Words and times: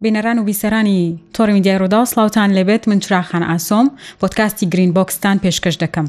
بینەران 0.00 0.38
و 0.38 0.42
بیسەرانی 0.52 1.18
تۆڕ 1.38 1.48
میدیای 1.50 1.78
ڕوودا 1.78 1.94
و 1.94 2.04
سلااوان 2.12 2.50
لەبێت 2.58 2.82
من 2.88 2.98
چراخان 3.04 3.42
ئاسۆم 3.50 3.86
پۆتکاستی 4.22 4.64
گرین 4.74 4.92
بۆکستان 4.96 5.36
پێشکەش 5.42 5.74
دەکەم. 5.84 6.06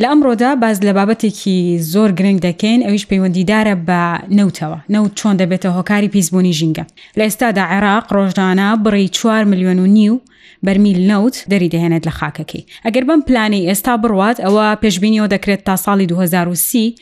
لە 0.00 0.04
ئەمڕۆدا 0.10 0.50
باز 0.62 0.78
لە 0.86 0.92
بابەتێکی 0.98 1.58
زۆر 1.92 2.10
گرنگ 2.18 2.38
دەکەین 2.46 2.80
ئەویش 2.86 3.04
پەیوەندیدارە 3.08 3.74
بە 3.88 4.02
نەوتەوە 4.38 4.78
نەوت 4.94 5.12
چۆن 5.18 5.36
دەبێتە 5.40 5.68
هۆکاری 5.78 6.08
پیسبوونی 6.14 6.52
ژینگە. 6.58 6.84
لە 7.18 7.22
ئێستادا 7.26 7.64
عێراق 7.74 8.04
ڕۆژدانە 8.16 8.68
بڕی 8.84 9.08
چوار 9.16 9.44
میلیۆن 9.50 9.78
و 9.78 9.86
نیو 9.96 10.20
بەرمیل 10.66 10.98
نەوت 11.10 11.36
دەری 11.50 11.68
دەهێنێت 11.74 12.04
لە 12.08 12.12
خاکەکەی. 12.18 12.62
ئەگەر 12.86 13.04
بەم 13.08 13.20
پلانی 13.26 13.62
ئێستا 13.68 13.92
بڕوات 14.02 14.36
ئەوە 14.44 14.66
پێشببینیەوە 14.82 15.28
دەکرێت 15.34 15.62
تا 15.66 15.76
ساڵی 15.84 16.06
2030 16.08 16.94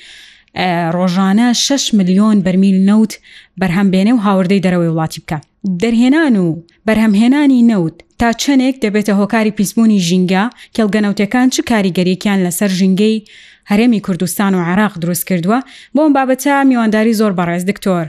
ڕۆژانە 0.96 1.48
6 1.66 1.94
میلیۆن 1.98 2.36
بەرمیل 2.44 2.78
نەوت 2.90 3.12
بەرهەمبێنێ 3.60 4.12
و 4.12 4.16
هاوردەی 4.24 4.62
دەرەوەی 4.64 4.92
وڵاتی 4.94 5.20
بکە. 5.24 5.38
دەرهێنان 5.82 6.36
و 6.44 6.48
بەرهەمهێنانی 6.86 7.66
نەوت 7.72 7.96
تا 8.20 8.28
چەندێک 8.42 8.74
دەبێتە 8.84 9.12
هۆکاری 9.20 9.52
پیسبوونی 9.58 10.00
ژینگا 10.08 10.44
کێڵگەنەوتەکان 10.76 11.46
چ 11.54 11.56
کاریگەریەکیان 11.70 12.38
لەسەر 12.46 12.70
ژینگەی 12.78 13.24
هەرێمی 13.70 14.00
کوردستان 14.06 14.52
و 14.54 14.60
عراق 14.70 14.94
دروست 15.02 15.24
کردووە 15.28 15.60
بۆم 15.94 16.10
بابەتە 16.16 16.52
میوانداری 16.68 17.14
زۆر 17.20 17.32
بەڕێز 17.38 17.64
دکتۆر 17.70 18.06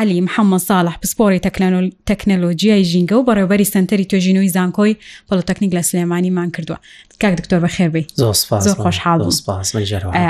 علی 0.00 0.20
محەممە 0.26 0.58
ساڵح 0.68 0.94
پسپۆری 1.02 1.40
تەکنەلۆجیای 2.10 2.84
ژینگە 2.90 3.14
و 3.18 3.24
بەڕێبەری 3.28 3.66
سنتەری 3.74 4.06
توێژینەوەی 4.10 4.52
زانکۆی 4.56 4.96
پلتەکنیک 5.28 5.72
لە 5.78 5.82
سلێمانیمان 5.88 6.48
کردووە 6.54 6.78
کاک 7.22 7.34
دکتۆر 7.40 7.60
بەخێبی 7.66 8.04
زۆر 8.64 8.78
خۆشحاڵ 8.82 9.20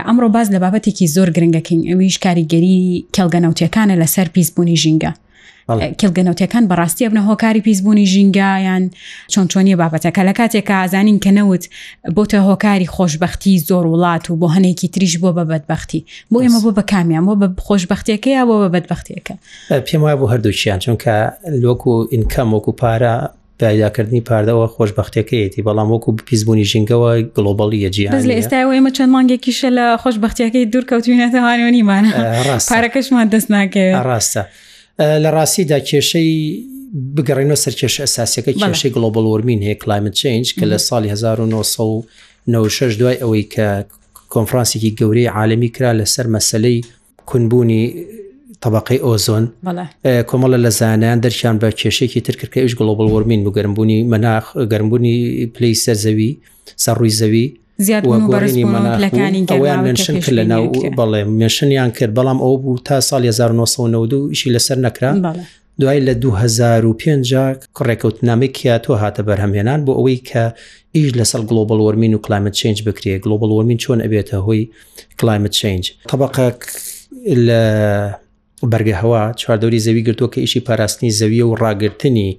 ئەمڕۆ 0.09 0.29
باز 0.35 0.49
لە 0.55 0.59
بابەتێکی 0.65 1.07
زۆر 1.17 1.29
گرنگەکەین 1.37 1.81
ئەویش 1.91 2.17
کاریگەری 2.25 3.05
کێڵگەنەوتیەکانە 3.15 3.97
لەسەر 4.03 4.27
پیسبوونی 4.35 4.77
ژینگە 4.85 5.13
کلگەنەوتەکان 5.71 6.65
بەڕاستیە 6.71 7.09
بنە 7.13 7.21
هۆکاری 7.29 7.61
پیسبوونی 7.61 8.07
ژینگایان 8.07 8.91
چۆن 9.33 9.47
چۆنیە 9.53 9.77
بابەتەکە 9.83 10.21
لە 10.29 10.33
کاتێکە 10.39 10.71
ئازانین 10.83 11.19
کە 11.25 11.31
نەوت 11.39 11.65
بۆتە 12.17 12.39
هۆکاری 12.49 12.87
خۆشببختی 12.95 13.55
زۆر 13.69 13.85
وڵات 13.93 14.31
و 14.31 14.37
بۆ 14.41 14.49
هەنێکی 14.55 14.89
تریش 14.95 15.15
بۆ 15.19 15.31
بە 15.37 15.45
بەدبختی 15.51 16.01
بۆ 16.33 16.39
ئێمە 16.45 16.59
بۆ 16.65 16.71
بەکامیان 16.79 17.23
بۆ 17.29 17.35
بە 17.41 17.49
خۆشببختیەکەی 17.67 18.33
بۆ 18.49 18.57
بە 18.63 18.69
بەدبختیەکە 18.75 19.35
پێم 19.87 20.01
وایە 20.03 20.17
بۆ 20.21 20.27
هەردووچیان 20.33 20.79
چونکە 20.85 21.15
لۆک 21.63 21.83
و 21.87 21.95
ئینکەم 22.13 22.49
وەکو 22.55 22.73
پارە 22.81 23.15
پیداکردنی 23.61 24.21
پاردەوە 24.29 24.67
خۆشببختەکەیەتی 24.75 25.63
بەڵام 25.67 25.89
وەکو 25.93 26.13
بپیسبوونی 26.17 26.65
ژینگەوە 26.71 27.11
گلۆبڵی 27.37 27.79
یەجی 27.87 28.09
لە 28.09 28.35
ئێستا 28.39 28.57
ئێمە 28.63 28.91
چەند 28.97 29.11
مانگێکیشە 29.17 29.69
لە 29.79 29.87
خۆشببختیەکەی 30.03 30.65
دوورکەوتوینەتەوانیمانە 30.73 32.13
پارەکەشمان 32.71 33.27
دەست 33.33 33.49
ناکەێت 33.55 33.97
ڕاستە. 34.11 34.43
لە 35.25 35.31
ڕاستیدا 35.37 35.79
کێشەی 35.89 36.31
بگەڕینەوە 37.17 37.59
سەر 37.65 37.75
کێش 37.81 37.95
ئەساسەکە 38.05 38.53
کێشەی 38.61 38.91
گلۆبل 38.97 39.25
وەرمین 39.31 39.61
هەیە 39.67 39.77
کلایمت 39.83 40.15
چنج 40.21 40.45
کە 40.59 40.65
لە 40.73 40.79
ساڵی 40.89 41.09
1996 41.13 42.93
دوای 43.01 43.17
ئەوەی 43.23 43.45
کە 43.55 43.67
کۆنفرانسیکی 44.35 44.91
گەورەی 45.01 45.33
عالمی 45.39 45.69
کرا 45.75 45.93
لەسەر 46.01 46.27
مەسلەی 46.37 46.77
کونبوونی 47.31 47.83
طبقی 48.65 48.99
ئۆزۆن 49.07 49.45
کۆمەڵە 50.31 50.59
لە 50.67 50.71
زانیان 50.79 51.19
دەرچیان 51.25 51.57
بە 51.63 51.69
کێشێکی 51.81 52.21
ترکردکەش 52.27 52.73
گلۆبل 52.81 53.07
وەرمین 53.15 53.41
و 53.47 53.51
گەرمبوونی 53.57 53.99
مەناخ 54.13 54.45
گەرمبوونی 54.73 55.17
پلی 55.55 55.73
سەرزەوی 55.85 56.31
سەڕووی 56.85 57.13
زەوی 57.21 57.47
زیادەکانیشن 57.85 60.39
لە 60.39 60.45
ناو 60.53 60.65
بەڵێ 60.99 61.21
مێشنیان 61.43 61.91
کرد 61.99 62.13
بەڵام 62.19 62.39
ئەو 62.45 62.55
بوو 62.63 62.79
تا 62.87 63.01
سال 63.01 63.23
1992 63.27 64.35
شی 64.39 64.49
لەسەر 64.59 64.77
نەکران 64.87 65.17
دوای 65.81 66.01
لە 66.09 66.13
2005 66.17 67.65
کوڕێککەوتنامەی 67.77 68.49
کیاتۆ 68.59 68.93
هاتە 69.03 69.21
بەرهەمێنان 69.29 69.81
بۆ 69.87 69.93
ئەوەی 69.99 70.19
کە 70.29 70.43
ئیش 70.97 71.11
لەسەر 71.19 71.41
گلۆبل 71.49 71.79
وەرمین 71.85 72.15
و 72.15 72.19
کلایمت 72.25 72.53
چنج 72.61 72.79
بکرێ 72.89 73.15
گلۆبل 73.25 73.51
وەرمین 73.57 73.79
چۆن 73.85 74.01
ئەبێتە 74.05 74.37
هۆی 74.47 74.69
کلایمت 75.21 75.51
چنج 75.59 75.85
طبقە 76.11 76.53
لە 77.47 77.63
بەرگە 78.73 78.95
هەوا 79.03 79.23
چواردەوری 79.41 79.85
زەوی 79.87 80.03
گرتووە 80.09 80.29
کە 80.35 80.39
ئیشی 80.45 80.61
پاراستنی 80.67 81.13
زەویە 81.21 81.45
و 81.51 81.55
ڕاگررتنی 81.63 82.31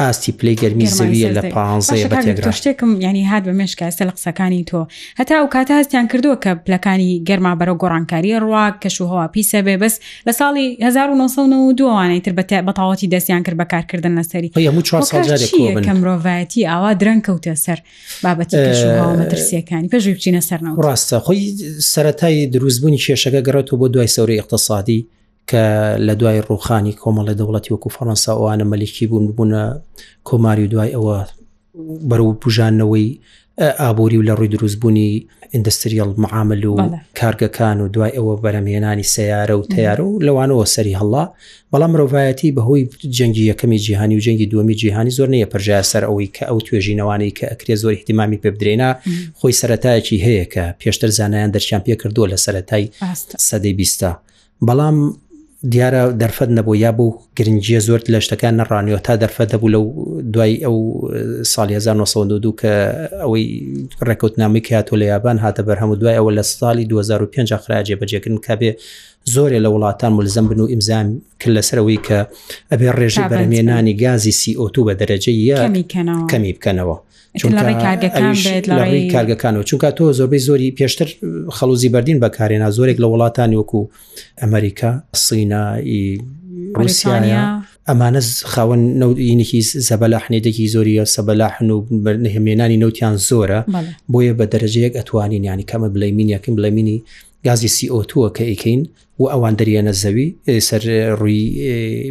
ئاستی 0.00 0.32
پلی 0.38 0.56
گەرمی 0.60 0.86
زەویە 0.98 1.30
لە 1.36 1.42
پازەیە 1.54 2.06
بە 2.12 2.16
تێگرا 2.24 2.52
شتێکم 2.58 2.90
ینی 3.06 3.24
هاات 3.30 3.42
بە 3.48 3.52
مشکستە 3.60 4.02
لە 4.08 4.12
قسەکانی 4.16 4.62
تۆ 4.70 4.80
هەتا 5.20 5.34
ئەو 5.40 5.48
کاتە 5.54 5.72
هەستیان 5.80 6.06
کردووە 6.10 6.36
کە 6.44 6.50
پلەکانی 6.66 7.10
گەرما 7.28 7.52
بەرە 7.60 7.74
گۆڕانکاری 7.82 8.30
ڕواک 8.44 8.74
کەشوهوا 8.84 9.24
پیسە 9.34 9.58
بێ 9.66 9.76
بەس 9.82 9.94
لە 10.28 10.32
ساڵی 10.40 10.66
1992وانەی 10.86 12.20
تر 12.24 12.32
بە 12.38 12.44
بەتاوەتی 12.68 13.08
دەستیان 13.14 13.42
کرد 13.46 13.56
بەکارکردن 13.62 14.12
لەسەری 14.20 14.48
کە 14.52 15.92
مرۆڤایەتی 16.00 16.62
ئاوا 16.70 16.90
درەنگ 17.00 17.22
کەوتە 17.26 17.54
سەر 17.64 17.78
بابەتی 18.24 18.58
مەترسیەکانی 19.20 19.88
پێشوی 19.94 20.14
بچینە 20.16 20.42
سەرناو 20.48 20.74
ڕاستە 20.86 21.16
خۆی 21.24 21.40
سەتای 21.92 22.46
دروستبوونی 22.54 22.98
کێشەکە 23.04 23.40
گەڕێت 23.46 23.68
و 23.72 23.78
بۆ 23.80 23.86
دوای 23.94 24.10
سەوری 24.16 24.38
اقتصادی 24.40 25.06
کە 25.50 25.64
لە 26.06 26.14
دوای 26.20 26.38
ڕوخانی 26.48 26.92
کۆمەڵی 27.00 27.34
دەوڵەتی 27.40 27.72
وەکو 27.74 27.90
فەڕەنسا 27.96 28.30
ئەوانە 28.38 28.64
مەلیکی 28.72 29.06
بوون 29.10 29.26
بوونە 29.36 29.62
کۆماری 30.28 30.64
و 30.66 30.72
دوای 30.74 30.90
ئەوە 30.96 31.16
بەرە 32.08 32.24
و 32.26 32.32
پوژانەوەی 32.42 33.08
ئابووری 33.82 34.18
و 34.20 34.26
لە 34.28 34.32
ڕووی 34.38 34.48
دروستبوونی 34.54 35.26
ئیندستریل 35.54 36.12
معامل 36.24 36.64
و 36.64 36.76
کارگەکان 37.18 37.76
و 37.82 37.88
دوای 37.94 38.12
ئەوە 38.18 38.34
بەرەمێنانی 38.44 39.06
سیارە 39.14 39.54
و 39.56 39.62
تیارە 39.72 40.00
و 40.06 40.20
لەوانەوە 40.26 40.66
سەری 40.74 40.98
هەڵا 41.00 41.24
بەڵام 41.72 41.90
مرۆڤایەتی 41.94 42.54
بەهۆی 42.56 42.88
جەنگی 43.16 43.44
یەکەمی 43.52 43.78
جیهانی 43.84 44.16
و 44.16 44.20
جەنگی 44.26 44.46
دومی 44.50 44.74
جیهانی 44.74 45.10
زۆر 45.10 45.28
نیە 45.34 45.46
پرژای 45.52 45.82
سەر 45.92 46.04
ئەوەی 46.08 46.28
کە 46.36 46.42
ئەو 46.50 46.58
توێژینەوانەی 46.66 47.30
کە 47.38 47.44
ئەکرێ 47.50 47.74
زۆر 47.82 47.92
احتیمامی 47.96 48.38
پێ 48.42 48.48
بدرێنە 48.54 48.88
خۆی 49.40 49.52
سەتایەکی 49.60 50.18
هەیە 50.26 50.44
کە 50.54 50.64
پێشتر 50.80 51.06
زانایان 51.18 51.50
دەرچیان 51.54 51.82
پێ 51.86 51.94
کردووە 52.02 52.26
لە 52.32 52.36
سەتای 52.46 52.84
سەدەی 53.48 53.74
بیستە 53.80 54.10
بەڵام 54.68 54.96
دیارە 55.68 56.20
دەرفەت 56.22 56.50
نەبوو 56.58 56.76
یا 56.76 56.92
بوو 56.96 57.12
گرنجە 57.40 57.78
زۆر 57.86 58.00
لە 58.14 58.18
شتەکان 58.24 58.54
نەڕانیەوە 58.60 58.98
تا 59.00 59.14
دەرفە 59.22 59.44
دەبوو 59.52 59.68
لەو 59.74 59.84
دوای 60.32 60.56
ئەو 60.64 60.76
ساڵی 61.52 61.72
1992 61.74 62.52
کە 62.60 62.72
ئەوەی 63.20 63.46
ڕێکوتنامی 64.08 64.60
کاتۆ 64.66 64.96
لە 65.00 65.04
یابان 65.12 65.36
هاتە 65.44 65.60
بەر 65.68 65.78
هەموو 65.82 65.96
دوای 66.00 66.16
ئەوە 66.18 66.30
لە 66.38 66.42
ساڵی 66.46 66.84
2005 66.88 67.54
خراجێ 67.64 67.96
بەجێکردن 68.00 68.38
کابێ 68.46 68.72
زۆرێ 69.32 69.58
لە 69.64 69.68
وڵاتان 69.74 70.04
ملزم 70.12 70.48
بن 70.48 70.60
و 70.60 70.66
ئیمزان 70.66 71.06
کرد 71.40 71.54
لەسەرەوەی 71.56 71.98
کە 72.06 72.18
ئەبێ 72.72 72.88
ڕێژی 72.98 73.22
بەرهمێنانی 73.30 73.94
گازی 74.04 74.32
CO2 74.40 74.76
بە 74.86 74.94
دەرەجە 75.00 75.28
یە 75.28 75.84
کەمی 76.30 76.52
بکەنەوە 76.56 76.96
کارگەکانەوە 77.38 79.64
چونکە 79.68 79.88
تۆ 79.96 80.04
زۆربەی 80.18 80.42
زۆری 80.48 80.68
پێشتر 80.78 81.08
خەڵوزی 81.56 81.90
بەردین 81.94 82.18
بەکارێنا 82.24 82.68
زۆرێک 82.76 82.98
لە 83.02 83.06
وڵاتانی 83.12 83.56
وەکو 83.60 83.80
ئەمریکا 84.42 84.90
سینایی 85.24 86.06
رووسیا 86.74 87.18
ئەمانە 87.88 88.20
خاوەن 88.52 88.82
نەینێکی 89.00 89.60
زەبەلاحنێتێکی 89.88 90.64
زۆریە 90.74 91.04
سەبەلاحن 91.14 91.68
و 91.70 91.76
نهێنانی 92.24 92.80
نوتیان 92.82 93.16
زۆرە 93.28 93.60
بۆیە 94.12 94.32
بە 94.38 94.44
دەرەجەیەک 94.52 94.92
ئەتوانین 94.96 95.42
ینی 95.50 95.66
کەمە 95.70 95.88
بلەیمین 95.94 96.28
یەکەم 96.34 96.52
بلەمینی 96.58 96.98
گازی 97.46 97.68
CO2وە 97.76 98.28
کە 98.36 98.44
ئەیکەین 98.50 98.80
و 99.20 99.24
ئەوان 99.32 99.54
دەریێنە 99.60 99.92
زەوی 100.02 100.28
سەر 100.68 100.82
ڕووی 101.18 101.40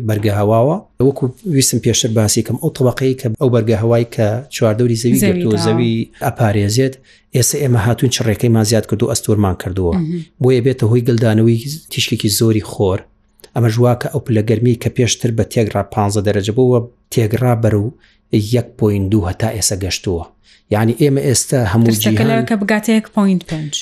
بەرگە 0.07 0.34
هەواوە 0.40 0.75
وەکو 1.07 1.25
ویستم 1.56 1.79
پێشتر 1.85 2.09
باسیکەم 2.19 2.57
ئەو 2.62 2.69
طبقەی 2.78 3.13
کە 3.19 3.28
ئەو 3.41 3.50
بەرگە 3.56 3.75
هەوای 3.84 4.06
کە 4.16 4.28
چواردەوری 4.56 4.97
زەوی 5.01 5.19
گرتو 5.28 5.57
زەوی 5.66 5.94
ئەپارێزێت 6.25 6.94
ئێستا 7.35 7.55
ئێمە 7.64 7.79
هاتوون 7.85 8.11
چڕێکەی 8.16 8.49
ما 8.55 8.64
زیاد 8.70 8.85
کردو 8.90 9.11
ئەستورمان 9.11 9.55
کردووە 9.64 9.93
بۆیە 10.41 10.61
بێتە 10.66 10.85
هۆی 10.90 11.02
گلدانەوەی 11.08 11.58
تیشکێکی 11.91 12.29
زۆری 12.40 12.64
خۆر 12.72 12.99
ئەمە 13.55 13.70
ژواکە 13.75 14.08
ئەو 14.14 14.20
پلەگەرمی 14.28 14.75
کە 14.84 14.90
پێشتر 14.97 15.32
بە 15.37 15.43
تێگرا 15.53 15.84
15 15.93 16.23
دەرەجە 16.28 16.53
بووە 16.58 16.79
تێگرا 17.14 17.53
بەر 17.64 17.75
و 17.84 17.87
1.2 18.35 18.41
هەتا 19.29 19.49
ئێستا 19.58 19.75
گەشتووە 19.84 20.25
یعنی 20.72 20.94
ئێمە 21.02 21.20
ئێستا 21.28 21.62
هەموو 21.74 21.96
بگاتەیەک 22.62 23.06
پوین 23.18 23.40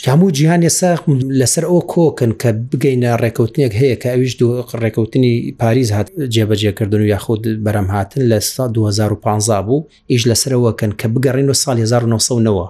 هەموو 0.09 0.31
جیهان 0.37 0.61
ێسا 0.69 0.93
لەسەر 1.39 1.63
ئەو 1.69 1.81
کۆکن 1.93 2.31
کە 2.41 2.49
بگەینە 2.71 3.11
ڕێکەوتنێک 3.23 3.73
هەیە 3.81 3.95
کە 4.01 4.09
ئەویش 4.13 4.33
دو 4.39 4.47
ڕێکەوتنی 4.83 5.33
پاریز 5.61 5.89
هات 5.95 6.07
جێبەجێکردن 6.35 7.01
و 7.03 7.07
یاخود 7.13 7.41
بەرەم 7.65 7.87
هاتن 7.95 8.21
لە 8.31 8.39
سا 8.55 8.65
2015 8.73 9.61
بوو 9.65 9.87
ئیش 10.11 10.23
لەسەرەوەکەن 10.29 10.91
کە 10.99 11.07
بگەڕین 11.13 11.47
و 11.49 11.53
سال 11.63 11.77
1990ەوە 11.85 12.67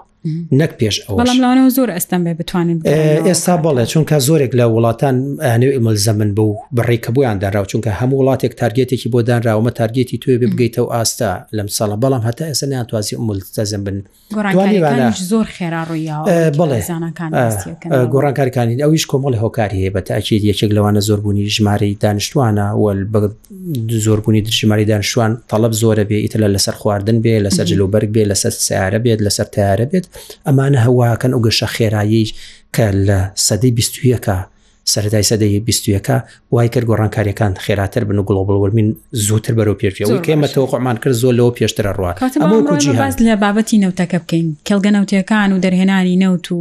نەک 0.62 0.71
پێش 0.79 0.95
ئەوڵاملاانەوە 1.07 1.69
زۆر 1.77 1.89
ئەستم 1.97 2.21
بێ 2.25 2.33
بتوانین 2.39 2.79
ئێستا 3.27 3.56
بەڵێ 3.63 3.83
چونکە 3.91 4.18
زۆرێک 4.27 4.51
لە 4.59 4.65
وڵاتان 4.74 5.15
ئەنێ 5.47 5.68
ئمەلزە 5.77 6.13
من 6.19 6.29
بوو 6.38 6.53
بڕێکە 6.77 7.12
بۆیان 7.15 7.38
دەراو 7.44 7.65
چونکە 7.71 7.91
هەموو 8.00 8.19
وڵاتێک 8.21 8.53
تارگێتێکی 8.62 9.07
بۆ 9.13 9.19
دانراومە 9.29 9.71
تارگێتی 9.79 10.18
توێ 10.24 10.35
بگەیتەوە 10.53 10.89
ئاستا 10.95 11.31
لەم 11.57 11.68
ساڵە 11.77 11.97
بەڵام 12.03 12.24
هەتا 12.27 12.45
ئەس 12.51 12.62
نیانتوازی 12.71 13.13
ئمەلزەزم 13.19 13.81
بن 13.88 13.97
زۆر 15.31 15.47
خێرا 15.57 15.83
بڵێ 16.59 16.80
گۆڕانکارکانی 18.13 18.73
ئەویش 18.83 19.03
کۆمەڵی 19.12 19.38
هۆکاری 19.44 19.77
هەیە 19.81 19.91
بە 19.95 20.01
تاچیت 20.07 20.44
یەکێک 20.51 20.71
لەوانە 20.77 21.01
زۆربوونی 21.07 21.44
ژمارەی 21.56 21.94
دانیشتوانە 22.03 22.65
وەل 22.83 23.00
زۆربوونی 24.06 24.41
درژماری 24.47 24.85
دانیشتوان 24.91 25.31
تەڵب 25.51 25.73
زۆرە 25.81 26.03
بێ 26.09 26.18
ئیتە 26.23 26.38
لەسەر 26.56 26.75
خواردن 26.81 27.18
بێ 27.25 27.33
لەسەر 27.45 27.65
جلوبەرگ 27.71 28.09
بێ 28.15 28.23
لەسەر 28.31 28.53
سیارە 28.68 29.00
بێت 29.06 29.19
لەسەر 29.27 29.47
تیارە 29.56 29.85
بێت 29.91 30.06
ئەمانە 30.48 30.78
هەواکەن 30.86 31.31
ئەو 31.34 31.42
گەشە 31.48 31.68
خێراییش 31.75 32.30
کە 32.75 32.86
لە 33.08 33.19
سەدەی 33.48 33.75
بیستویەکە 33.78 34.38
سەردای 34.92 35.24
سەدەی 35.30 35.60
بیستویەکە 35.69 36.16
وای 36.56 36.69
کرد 36.74 36.86
گۆڕانکاریەکان 36.89 37.54
خێراتر 37.66 38.04
بن 38.07 38.18
و 38.19 38.24
گڵۆبڵوەرمین 38.30 38.88
زووتر 39.12 39.54
بەرەو 39.57 39.78
پێشەوەی 39.81 40.22
کێمەتەوە 40.28 40.68
خۆمان 40.72 40.98
کرد 41.04 41.13
زۆر 41.22 41.34
لەوە 41.39 41.51
پێشترە 41.60 41.94
ڕوات 41.98 42.16
لە 43.30 43.36
بابەتی 43.44 43.81
نەوتەکە 43.84 44.16
بکەین 44.24 44.45
کەلگە 44.68 44.92
نەوتەکان 44.95 45.50
و 45.54 45.62
دەرهێنانی 45.63 46.19
نەوت 46.24 46.45
و 46.51 46.60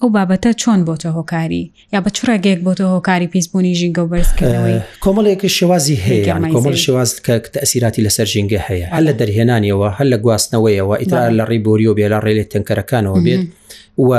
ئەو 0.00 0.08
بابەتە 0.16 0.50
چۆن 0.60 0.80
بۆتە 0.88 1.10
هۆکاری 1.16 1.64
یا 1.94 2.00
بە 2.06 2.10
چڕێگەیەک 2.18 2.60
بۆتە 2.66 2.86
هۆکاری 2.94 3.26
پێیسبوونی 3.32 3.72
ژینگە 3.80 3.98
و 4.02 4.08
بەرزکردنەوەی 4.12 4.78
کۆمەڵێکی 5.04 5.46
شێوازی 5.56 5.96
هەیە 6.06 6.34
کۆمەڵ 6.54 6.76
شێواز 6.84 7.10
کە 7.26 7.34
تەسیراتی 7.54 8.04
لەسەر 8.06 8.26
ژینگە 8.34 8.60
هەیە 8.68 8.86
هەل 8.94 9.04
لە 9.08 9.12
دەرهێنانیەوە 9.20 9.88
هەل 9.98 10.08
لە 10.12 10.18
گواستنەوەیەوە 10.24 10.94
ئیتار 11.02 11.30
لە 11.38 11.44
ڕیبۆری 11.50 11.86
و 11.90 11.94
بێلا 11.98 12.18
ڕێلێت 12.24 12.48
تەنکەرەکانەوە 12.52 13.18
بێت. 13.24 13.42
و 13.98 14.12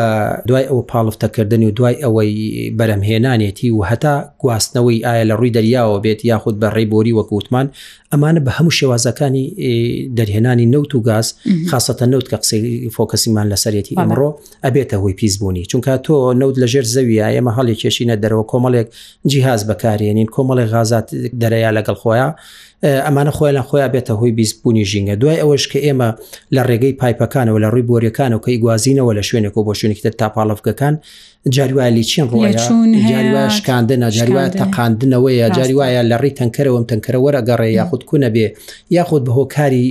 دوای 0.47 0.63
ئەو 0.65 0.81
پاڵفتەکردن 0.91 1.63
و 1.63 1.71
دوای 1.71 1.95
ئەوەی 2.01 2.77
بەرەمهێنانێتی 2.79 3.69
و 3.71 3.85
هەتا 3.91 4.15
گواستنەوەی 4.43 4.99
ئایا 5.05 5.23
لە 5.29 5.35
ڕووی 5.39 5.53
دەریاوە 5.57 5.99
بێت 6.05 6.25
یاخود 6.25 6.55
بە 6.61 6.67
ڕێبۆری 6.75 7.13
وەکووتمان 7.19 7.67
ئەمانە 8.13 8.39
بە 8.45 8.51
هەموو 8.57 8.71
شێوازەکانی 8.79 9.45
دەرهێنانی 10.17 10.65
نەوت 10.73 10.91
و 10.95 10.99
گاز 11.07 11.27
خاستە 11.69 12.05
نەوت 12.13 12.25
کە 12.31 12.37
قسەی 12.41 12.89
فۆکەسیمان 12.95 13.47
لەسەرێتی 13.53 13.95
ئەمڕۆ 14.01 14.29
ئەبێتە 14.65 14.95
هۆی 15.01 15.15
پیسبوونی 15.19 15.63
چونکە 15.71 15.91
تۆ 16.05 16.13
نەوت 16.41 16.55
لەژێر 16.63 16.85
زەویە 16.95 17.27
ئێمە 17.35 17.51
هەڵی 17.57 17.75
کێشینە 17.81 18.15
دەرەوە 18.23 18.45
کۆمەڵێک 18.51 18.87
جیهاز 19.29 19.61
بەکارێنین 19.69 20.27
کۆمەڵی 20.35 20.65
غازات 20.73 21.07
دەرەیە 21.41 21.69
لەگەڵ 21.77 21.95
خۆیان 22.03 22.33
ئەمانە 22.85 23.31
خۆیان 23.37 23.65
خۆیان 23.69 23.91
بێتە 23.95 24.13
هۆی 24.19 24.31
بیستبوونی 24.39 24.85
ژینگە 24.91 25.15
دوای 25.21 25.41
ئەوەش 25.41 25.63
کە 25.71 25.79
ئێمە 25.85 26.09
لە 26.55 26.61
ڕێگەی 26.69 26.93
پایپەکانەوە 27.01 27.59
لە 27.63 27.67
ڕووی 27.73 27.87
بۆریەکانەوە 27.89 28.41
کەی 28.45 28.57
گوازینەوە 28.63 29.11
لە 29.17 29.23
شوێنێکەوە 29.29 29.63
بۆ 29.67 29.73
شوێنێکتە 29.79 30.09
تاپاڵەفەکان 30.19 30.95
جاریوالی 31.55 32.03
چین 32.11 32.25
ڕۆیشکاندن 32.31 33.49
شکاندنە 33.55 34.07
جاریوایە 34.17 34.49
تەقااندنەوەی 34.61 35.35
یا 35.43 35.49
جاری 35.57 35.73
وایە 35.79 36.01
لە 36.11 36.17
ڕێی 36.21 36.35
تەنکەرەوەم 36.39 36.83
تەنکەرە 36.89 37.19
وەرەگەڕێ 37.25 37.69
یاخود 37.79 38.01
کوونە 38.09 38.29
بێ 38.35 38.45
یاخود 38.97 39.21
بەهۆکاری 39.27 39.85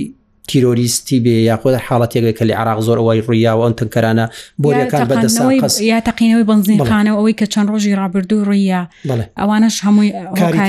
تیرۆریستی 0.51 1.17
بێ 1.25 1.35
یاخۆ 1.49 1.69
حاڵەتێکێک 1.87 2.35
کە 2.37 2.43
لە 2.49 2.53
عراق 2.61 2.79
زۆر 2.87 2.97
ئەوی 3.01 3.21
ڕیاوە 3.29 3.63
ئەن 3.65 3.73
تنکەرانە 3.79 4.25
بۆریەکان 4.63 5.03
بەدەسا 5.11 5.43
یا 5.91 5.99
تەقینەوەی 6.07 6.45
بنزینخانەوە 6.51 7.15
ئەوەی 7.19 7.35
کە 7.39 7.45
چەند 7.53 7.67
ڕۆژی 7.73 7.93
ڕابردوو 7.99 8.43
ڕیە 8.51 8.81
ئەوانش 9.39 9.75
هەمووی 9.85 10.09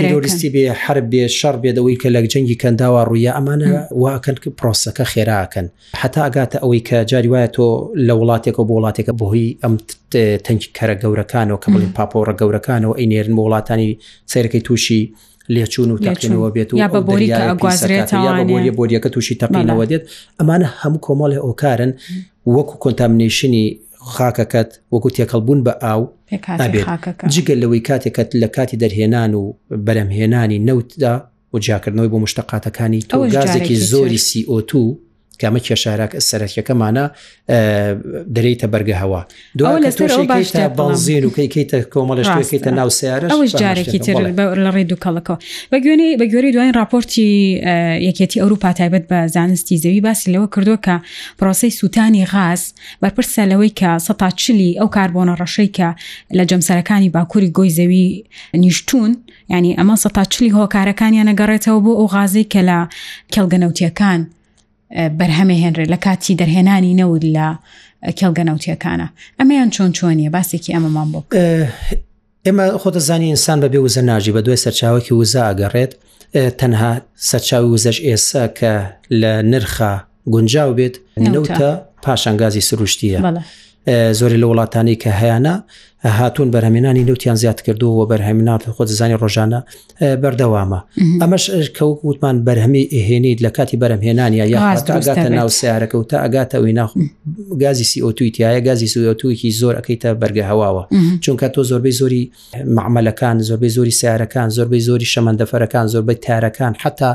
تیرۆریستی 0.00 0.48
بێ 0.54 0.64
حرب 0.82 1.06
بێ 1.12 1.22
شەڕ 1.38 1.56
بێدەوەی 1.62 1.96
کە 2.02 2.08
لە 2.14 2.20
جەنگی 2.32 2.56
کەنداوە 2.62 3.00
ڕویە 3.08 3.32
ئەمانە 3.36 3.70
واکەن 4.02 4.36
پرۆسەکە 4.58 5.04
خێراکەن 5.12 5.66
حتا 6.02 6.20
ئەگاتە 6.26 6.56
ئەوەی 6.62 6.80
کە 6.88 6.96
جاری 7.10 7.28
وایە 7.32 7.48
تۆ 7.56 7.66
لە 8.06 8.14
وڵاتێکەوە 8.20 8.64
بۆ 8.68 8.72
وڵاتێکە 8.78 9.12
بۆهی 9.20 9.48
ئەم 9.62 9.74
تەنکی 10.46 10.68
کەرە 10.78 10.94
گەورەکانەوە 11.02 11.58
کەمەڵین 11.64 11.92
پاپۆڕە 11.96 12.32
گەورەکانەوە 12.40 12.94
ئینێرن 13.00 13.32
بۆ 13.36 13.42
وڵاتانی 13.46 13.88
سیرەکەی 14.32 14.62
تووشی 14.66 15.02
لێچون 15.54 15.90
و 15.92 15.98
تاقینەوە 16.06 16.48
بێت 16.54 16.70
و 16.74 17.00
بۆریگوازرێتەوە 17.06 18.32
بۆریەکە 18.78 19.08
تووشی 19.14 19.36
تەقینەوە 19.42 19.84
دێت 19.90 20.04
ئەمانە 20.38 20.66
هەموو 20.82 21.02
کۆمەڵێ 21.06 21.38
ئۆکارن 21.46 21.92
وەکو 22.54 22.74
کۆنتامنیشنی 22.84 23.64
خاکەکەت 24.14 24.70
وەکو 24.92 25.08
تێکەڵبوون 25.16 25.60
بە 25.66 25.72
ئاو 25.84 26.00
جگەل 27.34 27.58
لەوەی 27.62 27.82
کاتێکت 27.88 28.28
لە 28.42 28.48
کاتی 28.56 28.76
دەرهێنان 28.82 29.30
و 29.40 29.42
بەرەمهێنانی 29.86 30.58
نەوتدا 30.68 31.14
و 31.52 31.56
جاکردنەوەی 31.66 32.10
بۆ 32.12 32.18
مشتقاتەکانی 32.24 33.00
تۆ 33.10 33.16
گازێکی 33.36 33.76
زۆری 33.90 34.18
CO2 34.28 34.72
کامە 35.42 35.60
کێشارک 35.66 36.12
سەرەکیەکەمانە 36.28 37.04
دەریتە 38.36 38.66
بەرگە 38.72 38.96
هەوا 39.02 39.20
دو 39.58 39.64
بازین 40.76 41.24
وکەیکەیتە 41.30 41.78
کۆمەڵشتەکەیتە 41.92 42.70
ناو 42.78 42.90
سیارەش 42.98 43.32
جارێکی 43.62 43.98
تر 44.06 44.14
لە 44.64 44.68
ڕێ 44.74 44.84
دووکەڵەکەەوە 44.90 45.38
بە 45.72 45.76
گوێنی 45.84 46.08
بە 46.20 46.24
گوێری 46.32 46.50
دوایین 46.56 46.74
راپۆرتی 46.80 47.28
یەکێتی 48.08 48.38
ئەوروپا 48.42 48.70
تایبەت 48.78 49.04
بە 49.10 49.18
زانستی 49.34 49.76
زەوی 49.84 50.00
باسی 50.06 50.28
لەوە 50.34 50.48
کردووە 50.54 50.78
کە 50.86 50.96
پرۆسی 51.38 51.70
سووتانی 51.78 52.24
غاز 52.32 52.62
بەرپرسە 53.04 53.42
لەوەی 53.50 53.72
کە 53.80 53.90
سەتا 54.06 54.28
چلی 54.42 54.70
ئەو 54.80 54.88
کاربۆنە 54.96 55.34
ڕەشەی 55.40 55.70
کە 55.76 55.88
لە 56.38 56.44
جەمسەرەکانی 56.50 57.10
باکووری 57.14 57.50
گۆی 57.56 57.70
زەوی 57.78 58.04
نیشتون 58.62 59.10
ینی 59.50 59.76
ئەمە 59.78 59.96
سەتا 60.04 60.22
چلی 60.32 60.50
هۆکارەکانیان 60.56 61.26
نەگەڕێتەوە 61.30 61.80
بۆ 61.84 61.92
ئەو 61.98 62.06
غازی 62.14 62.44
کە 62.52 62.60
لە 62.68 62.78
کەلگەنەوتیەکان 63.34 64.20
بەرهەمە 64.90 65.56
هێنرێ 65.62 65.84
لە 65.92 65.96
کاتی 66.04 66.36
دەرهێنانی 66.40 66.96
نەود 67.00 67.24
لە 67.36 67.48
کێڵگە 68.18 68.42
نەوتیەکانە 68.48 69.08
ئەمەیان 69.38 69.70
چۆن 69.74 69.90
چۆنیە 69.98 70.28
باسێکی 70.34 70.74
ئەمەمان 70.76 71.08
بۆ 71.12 71.20
ئێمە 72.46 72.64
خۆتە 72.82 73.00
زانی 73.08 73.28
ئینسان 73.32 73.58
بە 73.64 73.68
بێ 73.72 73.78
وزە 73.86 74.02
ناژی 74.10 74.32
بە 74.36 74.40
دوێ 74.46 74.56
سەرچاوەکی 74.64 75.12
وزە 75.20 75.40
ئاگەڕێت 75.48 75.92
تەنها 76.60 76.92
سەرچاوی 77.30 77.70
وزەش 77.74 77.98
ئێسا 78.06 78.42
کە 78.58 78.72
لە 79.20 79.32
نرخە 79.52 79.92
گونجاو 80.32 80.70
بێت 80.78 80.94
نەوتە 81.34 81.60
پاشنگازی 82.04 82.62
سروشتیە. 82.68 83.20
زۆری 84.20 84.36
لە 84.42 84.46
وڵاتانی 84.52 84.94
کە 85.02 85.10
هیانە 85.20 85.54
هاتوون 86.04 86.50
بەرهمێنانی 86.50 87.02
نوتیان 87.10 87.36
زیاد 87.42 87.60
کردو 87.62 87.88
و 87.88 88.02
بەرهەمینات 88.12 88.62
خۆ 88.76 88.84
زانانی 88.88 89.18
ڕۆژانە 89.22 89.60
بەردەوامە 90.22 90.80
ئەمەش 91.22 91.44
کەوت 91.78 91.98
وتمان 92.08 92.36
بەرهەمی 92.48 92.84
ئهێنیت 92.94 93.38
لە 93.46 93.50
کاتی 93.56 93.76
بەرهمهێنانیە 93.82 94.44
یاگاتە 94.48 95.18
ناو 95.38 95.48
سیارەکە 95.58 95.94
و 96.00 96.04
تا 96.10 96.16
ئەگاتە 96.26 96.54
وی 96.62 96.72
ناخ 96.78 96.90
گازی 97.64 97.84
سیئۆتویتیایە 97.92 98.60
گازی 98.68 98.86
سوئۆتویکی 98.94 99.56
زۆر 99.60 99.74
ئەەکەیتە 99.78 100.10
بەرگەهواوە 100.22 100.84
چونکە 101.24 101.48
تۆ 101.54 101.60
زۆربەی 101.70 101.94
زۆری 102.00 102.22
معملەکان 102.76 103.36
زۆربەی 103.48 103.70
زۆری 103.76 103.90
سیارەکان 104.00 104.48
زۆربەی 104.56 104.80
زۆری 104.88 105.06
شەمەندەفەرەکان 105.12 105.86
زۆربەی 105.92 106.14
تارەکان 106.26 106.72
حتا 106.82 107.10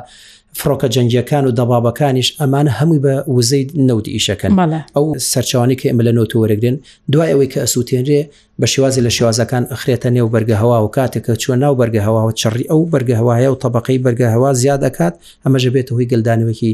فرۆکە 0.62 0.88
جەنجەکان 0.96 1.44
و 1.48 1.52
دەبابەکانیش 1.60 2.30
ئەمان 2.40 2.68
هەمووی 2.78 3.00
بە 3.06 3.14
وزەی 3.38 3.64
نەوت 3.88 4.06
ئیشەکەن 4.16 4.52
ئەو 4.96 5.06
سەرچوانی 5.32 5.76
کە 5.80 5.86
ئمە 5.92 6.04
لە 6.08 6.12
نۆ 6.18 6.24
وەرەگرن 6.42 6.76
دوای 7.12 7.30
ئەوەی 7.34 7.50
کە 7.54 7.60
ئەسووتێنرێ 7.64 8.22
بە 8.62 8.66
شێوازی 8.74 9.02
لە 9.06 9.12
شێوازەکان 9.18 9.64
ئەخرێتە 9.72 10.08
نێو 10.16 10.28
بەرگە 10.34 10.56
هەوا 10.64 10.78
و 10.86 10.88
کاتێک 10.98 11.24
کە 11.26 11.34
چوە 11.44 11.56
ناو 11.64 11.74
بەرگە 11.80 12.02
هەوا 12.08 12.22
و 12.28 12.32
چڕی 12.42 12.66
ئەو 12.72 12.82
بەرگە 12.94 13.16
هەوایە 13.22 13.50
و 13.54 13.56
طبقەی 13.56 14.00
بەرگە 14.06 14.28
هەوا 14.36 14.50
زیاد 14.62 14.80
دەکات 14.88 15.14
ئەمەژە 15.46 15.70
بێت 15.74 15.88
هۆی 15.94 16.06
گلدانەوەکی 16.12 16.72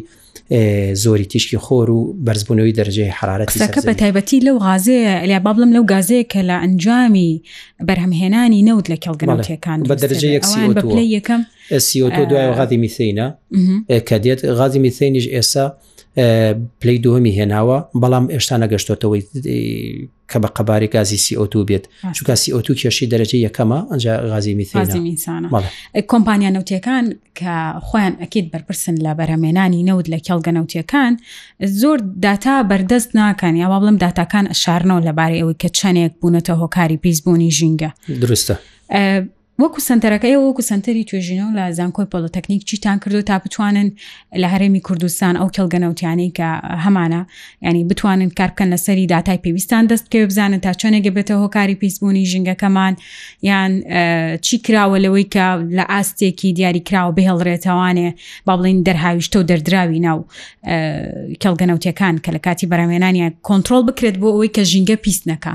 زۆری 1.04 1.26
تیشکی 1.32 1.58
خۆر 1.66 1.88
و 1.96 2.00
بەرزبوونەوەی 2.26 2.74
دەرجەی 2.80 3.12
حرارەتەکە 3.20 3.82
بە 3.88 3.94
تایبەتی 4.02 4.40
لەو 4.46 4.56
غازەیە 4.68 5.16
لیا 5.30 5.40
با 5.46 5.52
بڵم 5.56 5.72
لەو 5.76 5.86
گازەیە 5.94 6.26
کە 6.34 6.42
لە 6.50 6.56
ئەنجامی 6.64 7.32
بەرهەمهێنانی 7.88 8.64
نەوت 8.68 8.86
لە 8.92 8.98
کەڵگەڵتیەکان 9.04 9.80
بە 9.92 9.96
دەرجەیەکم 10.04 11.42
سیۆتۆ 11.78 12.22
e 12.22 12.26
دوای 12.30 12.52
غازی 12.52 12.78
میسینە 12.88 13.28
کە 14.08 14.18
دێت 14.24 14.46
غازی 14.46 14.80
میسینیش 14.80 15.28
ئێسا 15.28 15.72
پلی 16.82 17.02
دووەمی 17.04 17.32
هێناوە 17.40 17.78
بەڵام 18.02 18.26
ئێشتا 18.34 18.58
نەگەشتۆتەوەی 18.66 19.24
کە 20.32 20.38
بە 20.44 20.48
قەباری 20.58 20.88
گازی 20.96 21.18
سیئۆتو 21.18 21.66
بێت 21.70 21.84
چونکە 22.16 22.36
سیئۆتو 22.44 22.74
کێشی 22.80 23.10
دەرەجی 23.12 23.40
یەکەمە 23.48 23.80
ئەجا 23.92 24.14
غازی 24.32 24.56
میسانە 24.60 25.50
کۆمپانیا 26.12 26.50
نەوتەکان 26.56 27.06
کە 27.40 27.50
خۆیان 27.88 28.14
ئەکیت 28.22 28.46
بەرپرسن 28.54 28.96
لە 29.06 29.12
بەرهمێنانی 29.20 29.84
نەوت 29.90 30.06
لە 30.14 30.20
کێڵگە 30.26 30.52
نەوتەکان 30.58 31.14
زۆر 31.82 31.98
داتا 32.22 32.56
بەردەست 32.72 33.12
ناکەن 33.20 33.56
یا 33.62 33.68
بڵم 33.74 33.96
داتاکان 34.06 34.46
شارنەوە 34.64 35.02
لەبارەی 35.08 35.40
ئەوەی 35.44 35.58
کە 35.62 35.70
چەندێک 35.78 36.14
بوونەتە 36.22 36.54
هۆکاری 36.62 36.98
پیسبوونی 37.04 37.52
ژینگە 37.58 37.90
درستە. 38.24 38.56
وەکو 39.62 39.80
سنتەرەکەی 39.90 40.36
وەکو 40.46 40.64
سنتەری 40.70 41.04
توێژینەوە 41.10 41.52
لە 41.58 41.66
زانکۆی 41.78 42.08
پۆلتەکنیک 42.14 42.62
چیتان 42.70 42.98
کردو 43.04 43.22
تا 43.30 43.36
بتوانن 43.44 43.88
لە 44.42 44.48
هەرێمی 44.56 44.82
کوردستان 44.88 45.36
ئەو 45.42 45.50
کەلگەنەوتیانەی 45.58 46.30
کە 46.38 46.50
هەمانە 46.86 47.22
ینی 47.68 47.84
بتوانن 47.90 48.30
کارکەن 48.40 48.70
لەسەری 48.76 49.06
دااتای 49.14 49.38
پێویستان 49.46 49.84
دەستکە 49.92 50.16
بزانن 50.30 50.60
تا 50.66 50.72
چۆنێگە 50.80 51.12
بێتە 51.16 51.36
هۆکاری 51.44 51.76
پیسبوونی 51.84 52.24
ژنگەکەمان 52.34 52.94
یان 53.50 53.72
چی 54.46 54.56
کراوە 54.66 54.98
لەوەی 55.06 55.28
کە 55.34 55.46
لە 55.78 55.86
ئاستێکی 55.94 56.50
دیاری 56.58 56.82
کراوە 56.90 57.14
بهێڵڕێتەوانێ 57.18 58.10
با 58.46 58.54
بڵین 58.58 58.78
دەرهاویشتە 58.88 59.36
و 59.40 59.44
دەردراوی 59.50 60.00
ناو 60.06 60.20
کەلگەنەوتەکان 61.44 62.16
کە 62.26 62.30
لە 62.36 62.40
کاتی 62.46 62.66
بەرامێنانیان 62.72 63.32
کۆنتترۆل 63.48 63.84
بکرێت 63.90 64.16
بۆ 64.22 64.28
ئەوەی 64.36 64.52
کە 64.56 64.62
ژینگە 64.72 64.96
پیسنەکە 65.06 65.54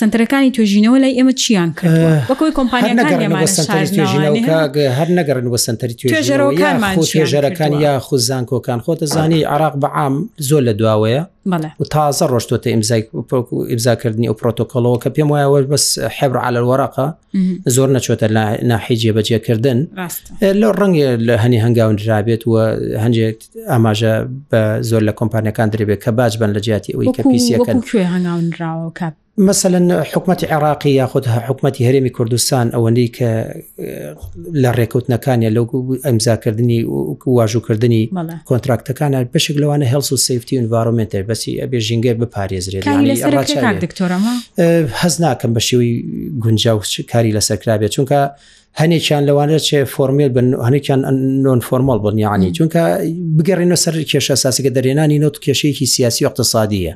سنتەرەکانی 0.00 0.50
توێژینەوە 0.54 0.98
لای 1.02 1.14
ئێمە 1.18 1.34
چیان 1.42 1.70
کرد 1.78 1.94
وەکوی 2.30 2.52
کۆمپانیەکان 2.58 3.43
توێژینەوەکە 3.46 4.84
هەر 4.98 5.08
نەگەڕن 5.18 5.46
وە 5.52 5.58
سنتەری 5.66 5.94
توێژەرەوەکان 6.00 6.76
توێژەرەکان 7.10 7.72
یا 7.86 7.92
خوزان 8.06 8.44
کۆکان 8.50 8.78
خۆتە 8.84 9.04
زانی 9.14 9.40
عراق 9.54 9.74
بەعام 9.82 10.14
زۆر 10.48 10.62
لە 10.68 10.72
دواوەیە 10.80 11.22
و 11.80 11.84
تازە 11.94 12.24
ڕۆشتۆتە 12.32 12.68
ئیمزاکردنی 13.72 14.26
ئەو 14.30 14.34
پرۆتۆکۆلەوە 14.40 14.96
کە 15.02 15.08
پێم 15.14 15.28
وایەوە 15.32 15.58
بەس 15.72 15.84
حبر 16.16 16.36
على 16.46 16.58
الوەرەقە 16.62 17.04
زۆر 17.74 17.88
نەچۆتە 17.96 18.26
ناحیجێ 18.70 19.10
بەجێکردن 19.16 19.78
لەو 20.60 20.72
ڕەنگە 20.80 21.08
لە 21.28 21.34
هەنی 21.42 21.58
هەنگاون 21.64 21.96
درابێت 22.02 22.42
وە 22.52 22.62
هەنجێک 23.02 23.38
ئاماژە 23.70 24.14
بە 24.50 24.60
زۆر 24.90 25.02
لە 25.08 25.12
کۆمپانیەکان 25.20 25.68
درێبێت 25.74 26.00
کە 26.04 26.10
باج 26.18 26.32
بن 26.40 26.50
لە 26.56 26.60
جیاتی 26.66 26.92
ئەوی 26.94 27.08
کە 27.16 27.22
پیسەکەن 27.30 27.78
هەنگاونراوە 28.12 28.90
کاپ 29.00 29.14
مثلەن 29.38 29.92
حکوومەتتی 30.04 30.46
عێراقی 30.50 30.86
یاخودها 31.00 31.40
حکوومەتتی 31.48 31.82
هەرێمی 31.88 32.10
کوردستان 32.16 32.68
ئەوەندەی 32.74 33.08
کە 33.16 33.30
لە 34.62 34.70
ڕێکوتنەکانی 34.78 35.50
لەو 35.56 35.64
ئەمزاکردنی 36.08 36.80
واژووکردنی 37.36 38.02
کۆنتراکتەکانە 38.50 39.18
بەشێک 39.34 39.56
لەوانە 39.62 39.86
هەلس 39.92 40.08
و 40.12 40.16
سفتی 40.26 40.58
ئەنڤارمنتێ 40.58 41.20
بەسی 41.30 41.52
ئەبێ 41.62 41.78
ژینگەر 41.88 42.16
بپارێزرێت 42.22 42.84
هەز 45.02 45.14
ناکەم 45.24 45.50
بە 45.56 45.60
شێوی 45.68 45.90
گونج 46.42 46.68
و 46.68 46.78
کاری 47.12 47.34
لەسەرکرابێت 47.36 47.92
چونکە 47.96 48.20
هەنێکیان 48.82 49.22
لەوانە 49.28 49.58
چێ 49.66 49.80
فۆمیل 49.94 50.28
بن 50.36 50.46
هەنێکیان 50.66 51.00
نۆن 51.44 51.60
فۆرمال 51.68 51.98
بن 52.04 52.16
یعنی 52.26 52.48
چونکە 52.56 52.82
بگەڕێنە 53.36 53.76
سەر 53.84 53.94
کێشە 54.10 54.34
ساسیکە 54.44 54.70
دەرێنانی 54.76 55.18
نۆت 55.24 55.36
کێشەیەکی 55.44 55.86
سیاسی 55.94 56.22
اقتصادیە 56.28 56.92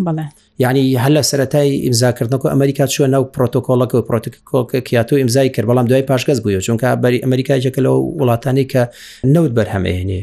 یعنی 0.64 0.82
هەل 1.04 1.12
لە 1.18 1.22
سەتای 1.30 1.70
ئیمزاکردنەوە 1.84 2.48
ئەمریکا 2.54 2.86
چوە 2.94 3.06
ناو 3.14 3.22
پرۆتۆکۆڵەکە 3.34 3.94
و 3.98 4.02
پرۆتۆکۆکە 4.08 4.78
کیاتۆ 4.88 5.14
ئیمزای 5.22 5.48
کرد 5.54 5.66
بەڵام 5.70 5.86
دوای 5.90 6.04
پاشگەز 6.10 6.38
بووە 6.44 6.60
چونکە 6.66 6.86
بەری 7.02 7.18
ئەمریکایەکە 7.24 7.80
لەەوە 7.84 7.98
وڵاتانی 8.20 8.64
کە 8.72 8.82
نەوت 9.34 9.52
بەرهەمێنێ 9.58 10.18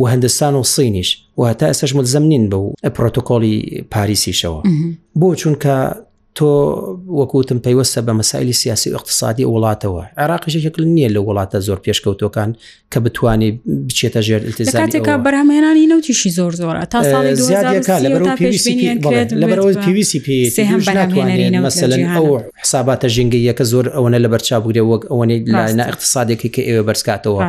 و 0.00 0.04
هەندستان 0.12 0.54
و 0.60 0.62
سینیش 0.74 1.10
و 1.38 1.42
هەتا 1.50 1.66
ئەسش 1.70 1.90
مزەمنین 1.98 2.44
بە 2.50 2.56
و 2.64 2.72
پرۆتۆکۆلی 2.96 3.54
پاریسیشەوە 3.94 4.60
بۆ 5.20 5.28
چونکە 5.42 5.72
تۆ 6.34 6.46
وەکوتم 7.20 7.58
پەیوەستە 7.66 8.00
بە 8.06 8.12
مەسایلی 8.20 8.54
سیاسی 8.62 8.94
اقتصادی 8.94 9.44
وڵاتەوە 9.52 10.02
عراقیشێکل 10.22 10.82
نییە 10.96 11.08
لە 11.16 11.20
وڵاتە 11.26 11.56
زۆر 11.66 11.78
پێشکەوتەکان 11.86 12.50
کە 12.92 12.98
بتانی 13.04 13.60
بچێتە 13.88 14.20
ژێر 14.26 14.42
التزاتێکا 14.48 15.14
بەرامێنانی 15.26 15.84
نوتیشی 15.92 16.30
زۆر 16.30 16.52
زۆرە 16.60 16.82
تا 16.92 17.00
مەسەن 21.66 21.92
ئەو 22.14 22.26
حساباتە 22.62 23.08
ژنگەیەکە 23.14 23.64
زۆر 23.72 23.86
ئەوەنە 23.96 24.18
لە 24.24 24.28
بەرچابگرێ 24.32 24.82
وەک 24.90 25.02
ئەوەی 25.10 25.40
لاەنە 25.54 25.84
اقتصادێکی 25.92 26.48
کە 26.54 26.62
ئێوە 26.68 26.82
بەرزکاتەوە 26.88 27.40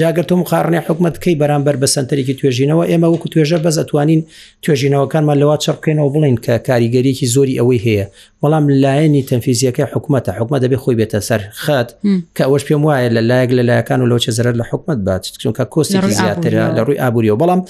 جاگەر 0.00 0.24
تۆ 0.28 0.34
مخارنێ 0.42 0.80
حکومت 0.88 1.14
کەی 1.24 1.34
بەرامبەر 1.42 1.76
بە 1.82 1.86
سنتەرێکی 1.94 2.34
توێژینەوە 2.38 2.84
ئێمە 2.90 3.08
وەکو 3.12 3.28
توێژە 3.32 3.58
بەزەتوانین 3.64 4.20
توێژینەوەکانمان 4.64 5.36
لەوە 5.42 5.56
چڕکەینەوە 5.64 6.08
بڵین 6.14 6.36
کە 6.44 6.52
کاریگەریەکی 6.68 7.26
زۆری 7.34 7.58
ئەوەی 7.60 7.80
هەیە 7.86 8.06
بەڵام 8.42 8.64
لایەنی 8.84 9.22
تەنفیزیەکە 9.30 9.84
حکوومەتە 9.94 10.30
حکومە 10.38 10.58
دەبێ 10.64 10.76
خۆی 10.82 10.96
بێتە 11.00 11.18
سەر 11.28 11.40
خات 11.62 11.88
کە 12.36 12.42
ئەوش 12.48 12.62
پێم 12.68 12.82
وایە 12.88 13.08
لە 13.16 13.22
لایەک 13.30 13.50
لە 13.58 13.62
لایەکان 13.68 14.00
و 14.02 14.06
لەوچە 14.10 14.30
زرە 14.38 14.52
لە 14.60 14.64
حکومت 14.70 14.98
بات 15.06 15.22
چونکە 15.42 15.64
کۆستی 15.74 15.98
زیاترە 16.20 16.64
لە 16.76 16.80
ڕووی 16.86 16.98
ئابوووری 17.02 17.30
و 17.30 17.38
بەڵام 17.40 17.60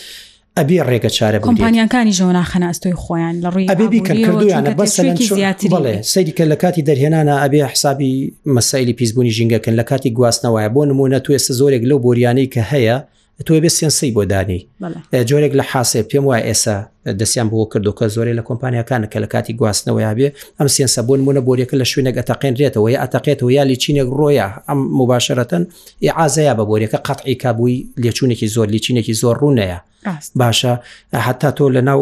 ئەبێ 0.58 0.78
ڕێگە 0.88 1.10
چارە 1.16 1.38
کۆمپانیەکانی 1.44 2.12
ژۆنا 2.18 2.44
خەناستۆی 2.52 2.94
خۆیان 3.02 3.34
لە 3.44 3.48
ڕووی 3.54 3.68
ئەبێبیکردویانە 3.72 4.70
بەڵێ 4.78 5.94
سەریکە 6.12 6.44
لە 6.52 6.56
کاتی 6.62 6.82
دەرهێنانە 6.88 7.34
ئەبێ 7.42 7.60
حسابی 7.72 8.12
مەسایلی 8.56 8.94
پیسبوونی 9.00 9.32
ژینگەکەن 9.36 9.74
لە 9.80 9.84
کاتی 9.90 10.10
گواستنەوەیە 10.18 10.70
بۆ 10.74 10.80
نمونە 10.90 11.18
توێ 11.24 11.38
سە 11.46 11.52
زۆرێک 11.58 11.82
لەو 11.90 11.98
بۆریانەی 12.04 12.48
کە 12.54 12.62
هەیە 12.72 12.96
توێ 13.46 13.58
بێ 13.64 13.70
سێنسی 13.78 14.10
بۆدانی 14.16 14.60
جۆرێک 15.30 15.52
لە 15.60 15.64
حاسێ 15.72 16.00
پێم 16.10 16.24
وایە 16.28 16.44
ئێسا 16.48 16.78
دەستیان 17.12 17.48
بۆ 17.50 17.58
کردوکە 17.74 18.06
زۆری 18.14 18.34
لە 18.38 18.42
کۆمپانیەکانە 18.48 19.06
کە 19.12 19.18
لە 19.24 19.28
کاتی 19.32 19.54
گواستنەوە 19.60 20.00
یابێ 20.08 20.28
ئەم 20.60 20.68
سێنسە 20.76 20.98
بوون 21.02 21.20
مونە 21.26 21.40
بۆریەکە 21.48 21.74
لە 21.80 21.84
شوێنێک 21.90 22.16
ئەتەقێنرێتەوە 22.20 22.88
یا 22.92 22.98
ئەتەقێتەوە 23.04 23.50
یا 23.58 23.62
لیچینێک 23.70 24.08
ڕۆیە 24.18 24.48
ئەم 24.68 24.78
مباشرەتەن 25.00 25.62
ئازەیە 26.18 26.54
بە 26.58 26.64
بۆریەکە 26.70 26.98
قەتعی 27.08 27.34
کابووی 27.42 27.86
لێچوونێکی 28.02 28.46
زۆر 28.54 28.68
لیچینێکی 28.74 29.12
زۆر 29.22 29.36
ڕوونەیە 29.42 29.80
باشە 30.40 30.72
حتا 31.26 31.50
تۆ 31.56 31.64
لە 31.76 31.80
ناو 31.88 32.00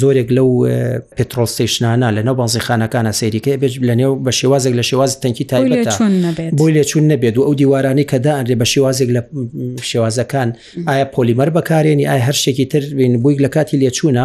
زۆرێک 0.00 0.28
لەو 0.36 0.48
پترۆستیشنانە 1.16 2.08
لە 2.16 2.20
ناو 2.26 2.34
بازیخانەکانە 2.42 3.12
سەیریکە 3.20 3.50
بێژ 3.62 3.74
لە 3.88 3.94
نێو 4.00 4.12
بە 4.24 4.30
شێوازێک 4.40 4.74
لە 4.80 4.84
شێوازی 4.90 5.16
تەنکی 5.22 5.44
تایبێت 5.52 5.94
بۆی 6.58 6.72
لێچون 6.76 7.04
نەبێت 7.12 7.34
و 7.38 7.46
ئەو 7.46 7.54
دیوارانی 7.60 8.04
کە 8.10 8.14
داانێ 8.24 8.54
بە 8.60 8.64
شێوازێک 8.72 9.08
لە 9.16 9.20
شێوازەکان 9.90 10.48
ئایا 10.88 11.04
پۆلیمەر 11.14 11.48
بەکارێنی 11.56 12.06
ئایا 12.10 12.24
هەر 12.28 12.34
شتێکی 12.42 12.64
تر 12.72 12.82
بین 12.98 13.12
بووی 13.22 13.42
لە 13.44 13.48
کاتی 13.56 13.76
لێچوونە 13.88 14.24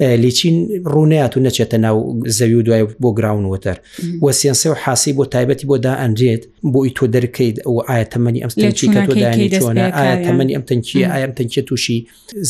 لیچین 0.00 0.82
ڕوونات 0.84 1.36
و 1.36 1.40
نەچێتە 1.44 1.74
ناو 1.74 2.20
زەوی 2.26 2.54
و 2.54 2.62
دوای 2.62 2.82
بۆ 3.02 3.10
گراونوەتەر 3.18 3.76
وە 4.22 4.32
سێنسە 4.32 4.66
و 4.66 4.74
حاسی 4.84 5.12
بۆ 5.12 5.24
تایبەتی 5.24 5.64
بۆ 5.70 5.78
دا 5.82 5.94
ئەنجێت 5.96 6.42
بۆ 6.72 6.78
ئیتۆ 6.86 7.06
دەرکەیت 7.14 7.56
ئەو 7.66 7.76
ئایا 7.88 8.04
تەمەنی 8.04 8.40
ئەم 8.44 8.50
تەنچی 8.60 8.86
کە 8.94 9.00
تۆدانی 9.10 9.48
چۆنە 9.60 9.86
ئایا 9.96 10.16
تەمەنی 10.26 10.54
ئەم 10.56 10.62
تەنکیە 10.70 11.08
ئایم 11.12 11.32
تەنکیە 11.38 11.62
تووشی 11.68 11.98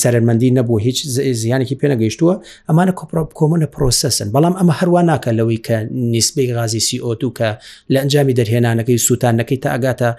زەرمەندی 0.03 0.51
نەبوو 0.59 0.79
هیچ 0.87 0.99
زیانێکی 1.43 1.77
پێنەگەیشتووە 1.81 2.35
ئەمانە 2.71 2.93
کۆپڕۆپ 2.99 3.31
کۆمەە 3.39 3.67
پرۆسەسن 3.75 4.29
بەڵام 4.35 4.55
ئەمە 4.61 4.75
هەروە 4.81 5.03
ناکە 5.11 5.31
لەوەی 5.39 5.61
کە 5.67 5.77
نیسبەی 5.91 6.55
غازی 6.57 6.81
CO2 6.89 7.23
کە 7.39 7.49
لە 7.93 7.99
ئەنجامی 8.01 8.35
دەرهێنانەکەی 8.39 8.99
سووتانەکەی 9.09 9.59
تا 9.63 9.69
ئەگاتە 9.75 10.11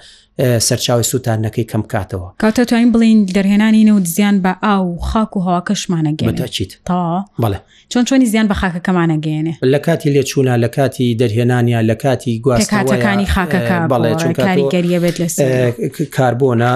سەرچاوی 0.67 1.05
سووتانەکەی 1.11 1.65
کەم 1.71 1.83
کاتەوە 1.91 2.27
کاتە 2.43 2.63
توانین 2.69 2.91
بڵین 2.93 3.19
دەرهێنانی 3.35 3.85
نەوت 3.89 4.05
زیان 4.05 4.35
بە 4.45 4.49
ئاو 4.65 4.97
خاک 4.99 5.31
و 5.37 5.39
هەواکەشمانەگەێت 5.45 6.75
تا 6.85 7.16
بکەنەوە 7.25 7.41
بڵێ 7.41 7.59
چۆن 7.91 8.03
چۆنی 8.07 8.25
زیان 8.31 8.47
بە 8.51 8.55
خاکەکەمانە 8.61 9.17
گەێنێ 9.25 9.53
لە 9.75 9.79
کاتی 9.85 10.09
لێچوونە 10.15 10.55
لە 10.63 10.67
کاتی 10.75 11.17
دەرهێنانیان 11.21 11.85
لە 11.91 11.95
کاتی 12.03 12.41
گواستەکانی 12.45 13.27
خاکەکە 13.33 13.77
بڵێ 13.91 14.33
کاریگەریە 14.47 14.99
بێت 15.03 15.15
لە 15.21 15.29
کاربوونە 16.17 16.69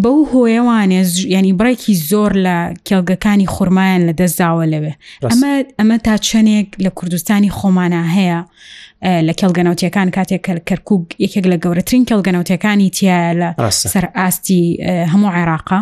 بەو 0.00 0.18
هۆیەوانێ 0.32 1.02
ینی 1.36 1.52
بڕێکی 1.60 1.94
زۆر 2.10 2.32
لە 2.46 2.56
کێڵگەکانی 2.88 3.46
خورمایان 3.54 4.00
لە 4.08 4.12
دەستداوە 4.20 4.64
لەوێ 4.72 4.92
ئەمە 5.30 5.52
ئەمە 5.78 5.96
تا 6.04 6.14
چەندێک 6.28 6.68
لە 6.84 6.90
کوردستانی 6.98 7.50
خۆمانە 7.58 8.02
هەیە 8.16 8.40
لە 9.26 9.32
کێڵگەناوتیەکان 9.38 10.08
کاتێک 10.16 10.42
کەرکک 10.68 10.88
یەکێک 11.24 11.46
لە 11.52 11.56
گەورەترین 11.64 12.02
کێڵگەناوتەکانی 12.08 12.88
تایە 12.96 13.18
لە 13.40 13.50
سەر 13.92 14.04
ئاستی 14.18 14.62
هەموو 15.12 15.30
عێراقا 15.36 15.80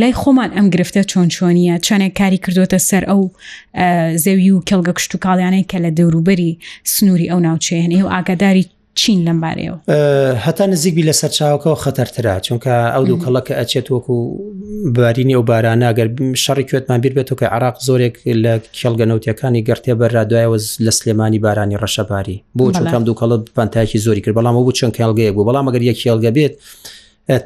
لای 0.00 0.12
خۆمان 0.22 0.50
ئەم 0.56 0.66
گرفتە 0.74 1.02
چۆن 1.10 1.28
چۆنیە 1.34 1.74
چەندێک 1.86 2.12
کاری 2.20 2.38
کردوتە 2.44 2.78
سەر 2.88 3.02
ئەو 3.10 3.22
زەوی 4.24 4.50
و 4.50 4.58
کێڵگە 4.68 4.92
کشت 4.96 5.12
و 5.14 5.18
کاڵیانەی 5.24 5.64
کە 5.70 5.76
لە 5.84 5.90
دەوروبەری 5.98 6.50
سنووری 6.92 7.30
ئەو 7.32 7.40
ناوچێنێ 7.46 8.00
و 8.04 8.08
ئاگاداری 8.14 8.64
چین 8.96 9.24
لەم 9.28 9.40
بارەوە 9.40 9.74
هەتا 10.46 10.62
نزیکبی 10.66 11.10
لە 11.12 11.16
سەرچاوکەەوە 11.20 11.80
خەتەرترا 11.84 12.34
چونکە 12.46 12.72
ئەو 12.94 13.04
دوو 13.08 13.18
کەڵەکە 13.24 13.52
ئەچێت 13.60 13.86
وەکو 13.94 14.14
بارینی 14.96 15.34
ئەو 15.36 15.42
باراناگەر 15.50 16.08
شەڕی 16.44 16.64
کوێتمان 16.68 16.98
بیر 17.02 17.12
بێت 17.16 17.30
کە 17.40 17.42
عراق 17.54 17.76
زۆرێک 17.88 18.16
لە 18.44 18.52
کێڵگەنەوتیەکانی 18.80 19.60
گەرتێ 19.68 19.92
بەرادایەوە 20.00 20.58
لە 20.86 20.92
سلێمانی 20.98 21.38
بارانی 21.46 21.76
ڕەشەباری 21.82 22.38
بۆ 22.58 22.64
چونکەم 22.76 23.02
دوو 23.06 23.14
کەڵت 23.20 23.42
پانتاکی 23.56 23.98
زۆری 24.06 24.20
کرد 24.24 24.34
بەڵام 24.38 24.54
بوو 24.56 24.72
چەند 24.78 24.92
کێڵگەیە 24.98 25.32
بوو 25.34 25.44
بەڵام 25.48 25.64
ئەگەر 25.68 25.82
یەک 25.82 25.98
کێڵگە 26.02 26.30
بێت. 26.36 26.54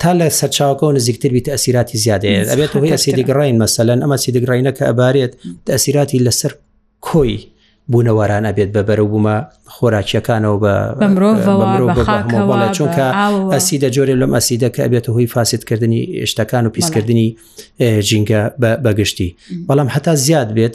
تا 0.00 0.12
لە 0.19 0.26
سەرچاوکەەوە 0.40 0.92
نزیکتر 0.99 1.30
بیت 1.37 1.47
ئەسیراتی 1.54 1.99
زیادەیە 2.04 2.42
ئەبێت 2.52 2.71
هی 2.76 2.92
ئەسیدیگڕین 2.97 3.57
مەسەلەن 3.64 3.99
ئەمە 4.04 4.16
سیدگڕینە 4.25 4.73
کە 4.76 4.85
ئەبارێت 4.90 5.33
ئەسیراتی 5.75 6.19
لەسەر 6.26 6.52
کۆی 7.09 7.35
بوونەوەران 7.93 8.45
ئەبێت 8.49 8.71
بە 8.75 8.83
بەرە 8.89 9.05
بوومە 9.11 9.37
خۆراکیەکانەوە 9.75 10.57
بە 10.63 10.75
مرۆڤڵە 11.13 12.69
چونکە 12.77 13.07
ئەسیدە 13.55 13.89
جۆرە 13.95 14.15
لەم 14.23 14.33
ئەسیدە 14.39 14.69
کە 14.75 14.81
ئەبێتە 14.87 15.11
هۆی 15.17 15.27
فاسیدکردنی 15.35 16.01
شتەکان 16.31 16.65
و 16.67 16.71
پیسکردنی 16.77 17.27
جینگە 18.09 18.41
بەگشتی 18.85 19.29
بەڵام 19.69 19.89
هەتا 19.95 20.13
زیاد 20.27 20.49
بێت 20.57 20.75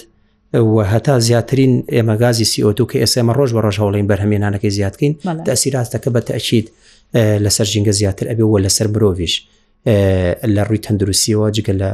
هەتا 0.94 1.16
زیاترین 1.28 1.74
ئێمەگازی 1.96 2.46
سیۆتو 2.54 2.86
کە 2.92 2.98
ئێسمە 3.04 3.34
ڕۆژ 3.38 3.50
بە 3.56 3.62
ڕۆژ 3.66 3.76
هەوڵین 3.82 4.08
بەرهەمێنانەکەی 4.12 4.72
زیادکەین 4.78 5.14
دەسیراستەکە 5.48 6.10
بە 6.16 6.22
تەچیت 6.30 6.68
لەسەر 7.46 7.68
جینگە 7.74 7.94
زیاتر 8.00 8.26
ئەبێ 8.32 8.46
وە 8.52 8.60
لەسەر 8.66 8.88
مرۆڤش 8.94 9.34
لە 10.56 10.62
ڕووی 10.68 10.82
تەندروسیەوە 10.86 11.48
جگە 11.58 11.74
لە 11.82 11.92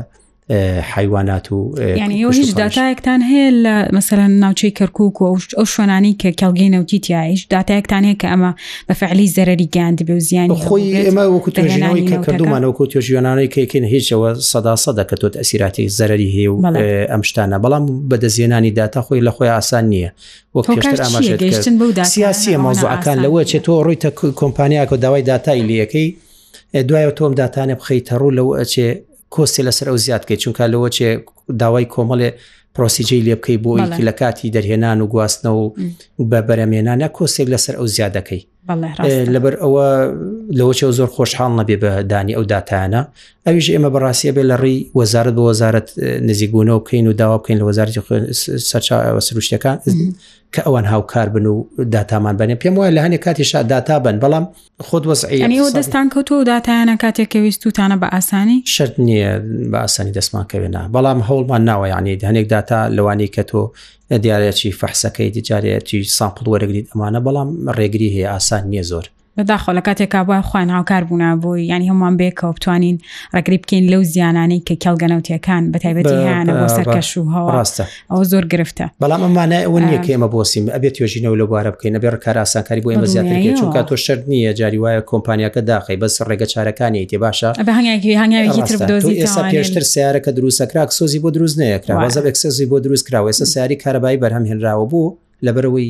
حیوانات 0.95 1.51
و 1.51 1.75
ینی 1.97 2.23
هیچ 2.33 2.51
دااتایەکتان 2.55 3.21
هەیە 3.31 3.51
لە 3.63 3.75
مەسەرەن 3.95 4.31
ناوچەی 4.43 4.71
کەرکک 4.79 5.21
و 5.21 5.35
ئەو 5.57 5.65
شوێنانی 5.65 6.15
کە 6.21 6.31
کەڵگەی 6.41 6.69
نەوتی 6.75 6.99
تیایش 6.99 7.47
دااتایەکتان 7.53 8.03
هەیە 8.05 8.15
کە 8.21 8.27
ئەمە 8.33 8.55
بە 8.89 8.93
فعلی 8.93 9.27
زەرری 9.27 9.65
گیان 9.67 9.95
دەبێ 9.95 10.09
و 10.11 10.19
زیانی 10.19 10.55
خۆی 10.55 11.03
ئێمە 11.03 11.25
وەکو 11.35 11.51
توێژنەوەی 11.51 12.09
کە 12.09 12.15
کردومانەوەکو 12.25 12.85
توێژیانانەی 12.91 13.49
کەکەن 13.55 13.83
هیچەوە 13.93 14.33
سەدا 14.51 14.75
سەدە 14.85 15.03
کە 15.09 15.15
تۆت 15.21 15.35
ئەسیراتی 15.37 15.89
زەرری 15.89 16.29
هەیە 16.35 16.49
و 16.53 16.61
ئەم 17.11 17.21
شتانە 17.29 17.57
بەڵام 17.63 17.83
بەدەزیێنانی 18.09 18.71
داتا 18.71 19.01
خۆی 19.01 19.21
لە 19.27 19.31
خۆی 19.35 19.49
ئاسان 19.57 19.85
نییە 19.93 20.11
وەک 20.55 20.69
ئاماژێت 21.05 22.03
سیاسی 22.03 22.57
مۆزوعەکان 22.65 23.17
لەوە 23.25 23.41
چێت 23.51 23.63
تۆ 23.65 23.71
ڕوویتە 23.85 24.09
کۆمپانیاکە 24.39 24.95
داوای 25.03 25.21
داتای 25.21 25.63
لیەکەی 25.69 26.07
دوایەوە 26.89 27.13
تۆم 27.19 27.33
داتانە 27.39 27.75
بخەیتە 27.79 28.13
ڕوو 28.21 28.31
لەو 28.37 28.49
ئەچێ 28.59 28.87
کۆستی 29.35 29.61
لەسەر 29.67 29.87
ئەو 29.91 29.97
زیادکەی 30.05 30.37
چونکە 30.43 30.63
لەوە 30.73 30.89
چێ 30.95 31.09
داوای 31.61 31.89
کۆمەڵێ 31.95 32.29
پرۆسیجی 32.75 33.23
لێ 33.27 33.35
بکەی 33.39 33.59
بۆ 33.63 33.71
لە 34.07 34.13
کاتی 34.19 34.53
دەرهێنان 34.55 34.97
و 35.01 35.09
گواستنەوە 35.13 35.63
و 36.19 36.23
بە 36.31 36.39
بەرەمێنانە 36.47 37.07
کۆسێک 37.17 37.47
لەسەر 37.53 37.75
ئەو 37.77 37.87
زیادەکەی 37.95 38.41
لەبەر 38.69 39.53
ئەوە 39.63 39.85
لەوە 40.59 40.73
چێ 40.79 40.87
زۆر 40.97 41.09
خۆشحاڵ 41.17 41.51
نەبێ 41.59 41.75
بە 41.83 41.91
دانی 42.11 42.33
ئەو 42.37 42.43
داتانە 42.53 43.01
ئەویش 43.45 43.67
ئێمە 43.73 43.89
بەڕاستیە 43.93 44.31
بێ 44.35 44.43
لە 44.51 44.55
ڕی 44.63 44.75
وەزارت 44.99 45.33
بە 45.37 45.41
وەزارت 45.49 45.87
نزیگوونەوە 46.29 46.79
بکەین 46.81 47.07
و 47.07 47.13
داوا 47.21 47.37
بکەین 47.41 47.57
لە 47.59 47.63
وەزارتی 47.69 47.99
سروشتەکان 49.27 49.77
کە 50.55 50.61
ئەوان 50.65 50.85
هاوکار 50.85 51.29
بن 51.29 51.45
و 51.45 51.55
داتامان 51.93 52.37
بنێ 52.37 52.55
پێم 52.63 52.75
وایە 52.77 52.91
لە 52.97 53.01
هەنێ 53.05 53.17
کاتیش 53.25 53.55
داتا 53.55 53.99
بن 53.99 54.15
بەڵام 54.23 54.45
خۆت 54.87 55.03
وەزعیەوە 55.09 55.69
دەستان 55.79 56.05
کەوتۆ 56.13 56.31
و 56.31 56.43
داتایانە 56.51 56.97
کاتێک 57.03 57.33
ویستوتانە 57.45 57.97
بە 58.01 58.07
ئاسانی 58.13 58.63
شت 58.75 58.93
نییە 59.07 59.31
بە 59.71 59.77
ئاسانی 59.83 60.11
دەستمان 60.19 60.45
کەوێنە 60.51 60.81
بەڵام 60.95 61.19
هەوڵمان 61.29 61.61
ناوە 61.69 61.87
یعنی 61.93 62.19
هەنێک 62.29 62.47
داتا 62.55 62.79
لەوانی 62.97 63.27
کە 63.35 63.43
تۆ 63.51 63.61
دیارەکی 64.25 64.71
فەحسەکەی 64.79 65.31
دیجارەتی 65.35 66.03
سامپل 66.17 66.45
وەرەگریت 66.51 66.87
ئەمانە 66.91 67.19
بەڵام 67.25 67.49
ڕێگری 67.77 68.09
هەیە 68.15 68.27
ئاسان 68.33 68.63
نییە 68.71 68.83
زۆر 68.91 69.05
لەداخۆ 69.41 69.71
لە 69.77 69.81
کاتێک 69.87 70.09
کابە 70.15 70.37
خوان 70.47 70.69
هاوکار 70.69 71.03
بوونا 71.07 71.35
بووی 71.35 71.67
ینی 71.67 71.87
هەمووان 71.89 72.15
بێکەوە 72.21 72.53
بتوانین 72.55 72.97
ڕگری 73.35 73.57
بکەین 73.63 73.83
لەو 73.93 74.01
زیانانی 74.13 74.63
کە 74.69 74.73
کێڵگەنەوتیەکان 74.83 75.63
بە 75.73 75.77
تایبەتی 75.83 76.17
هیانە 76.25 76.53
بۆ 76.59 76.67
سەرکەش 76.77 77.09
و 77.17 77.23
هەواڕاستە 77.35 77.83
ئەو 78.11 78.23
زۆر 78.31 78.45
گرفتە 78.53 78.85
بەڵام 79.03 79.21
ئەمانە 79.25 79.59
ئەو 79.65 79.79
نییە 79.85 79.99
کە 80.05 80.09
ئێمە 80.13 80.27
بۆسیم 80.33 80.63
ئەبێت 80.75 80.93
توێژینەوە 80.97 81.35
لە 81.41 81.45
بوارە 81.49 81.71
بکەین 81.75 81.93
نەبێ 81.97 82.09
ڕکار 82.15 82.35
ئاسانکاری 82.43 82.81
بۆ 82.85 82.89
ئێمە 82.93 83.05
زیاتر 83.13 83.35
چونکە 83.59 83.81
تۆ 83.89 83.95
شەر 84.05 84.17
نییە 84.31 84.53
جاری 84.59 84.79
وایە 84.83 85.01
کۆمپانیاکە 85.11 85.61
داخی 85.71 85.97
بەس 86.01 86.13
ڕێگە 86.29 86.47
چارەکانی 86.53 87.03
تێ 87.11 87.17
باشە 87.25 87.49
ئێستا 87.57 89.43
پێشتر 89.53 89.83
سیارەکە 89.93 90.31
دروستەکراک 90.37 90.89
سۆزی 90.99 91.19
بۆ 91.23 91.29
دروست 91.35 91.57
نەیەکرا 91.61 91.95
بەزە 92.03 92.21
ئەکسسزی 92.27 92.65
بۆ 92.71 92.77
دروست 92.85 93.03
کراوە 93.07 93.27
ئێستا 93.31 93.45
سیاری 93.53 93.77
کارەبایی 93.83 94.17
بەرهەم 94.23 94.45
هێنراوە 94.51 94.85
بوو. 94.91 95.17
لەبەرەوەی 95.47 95.89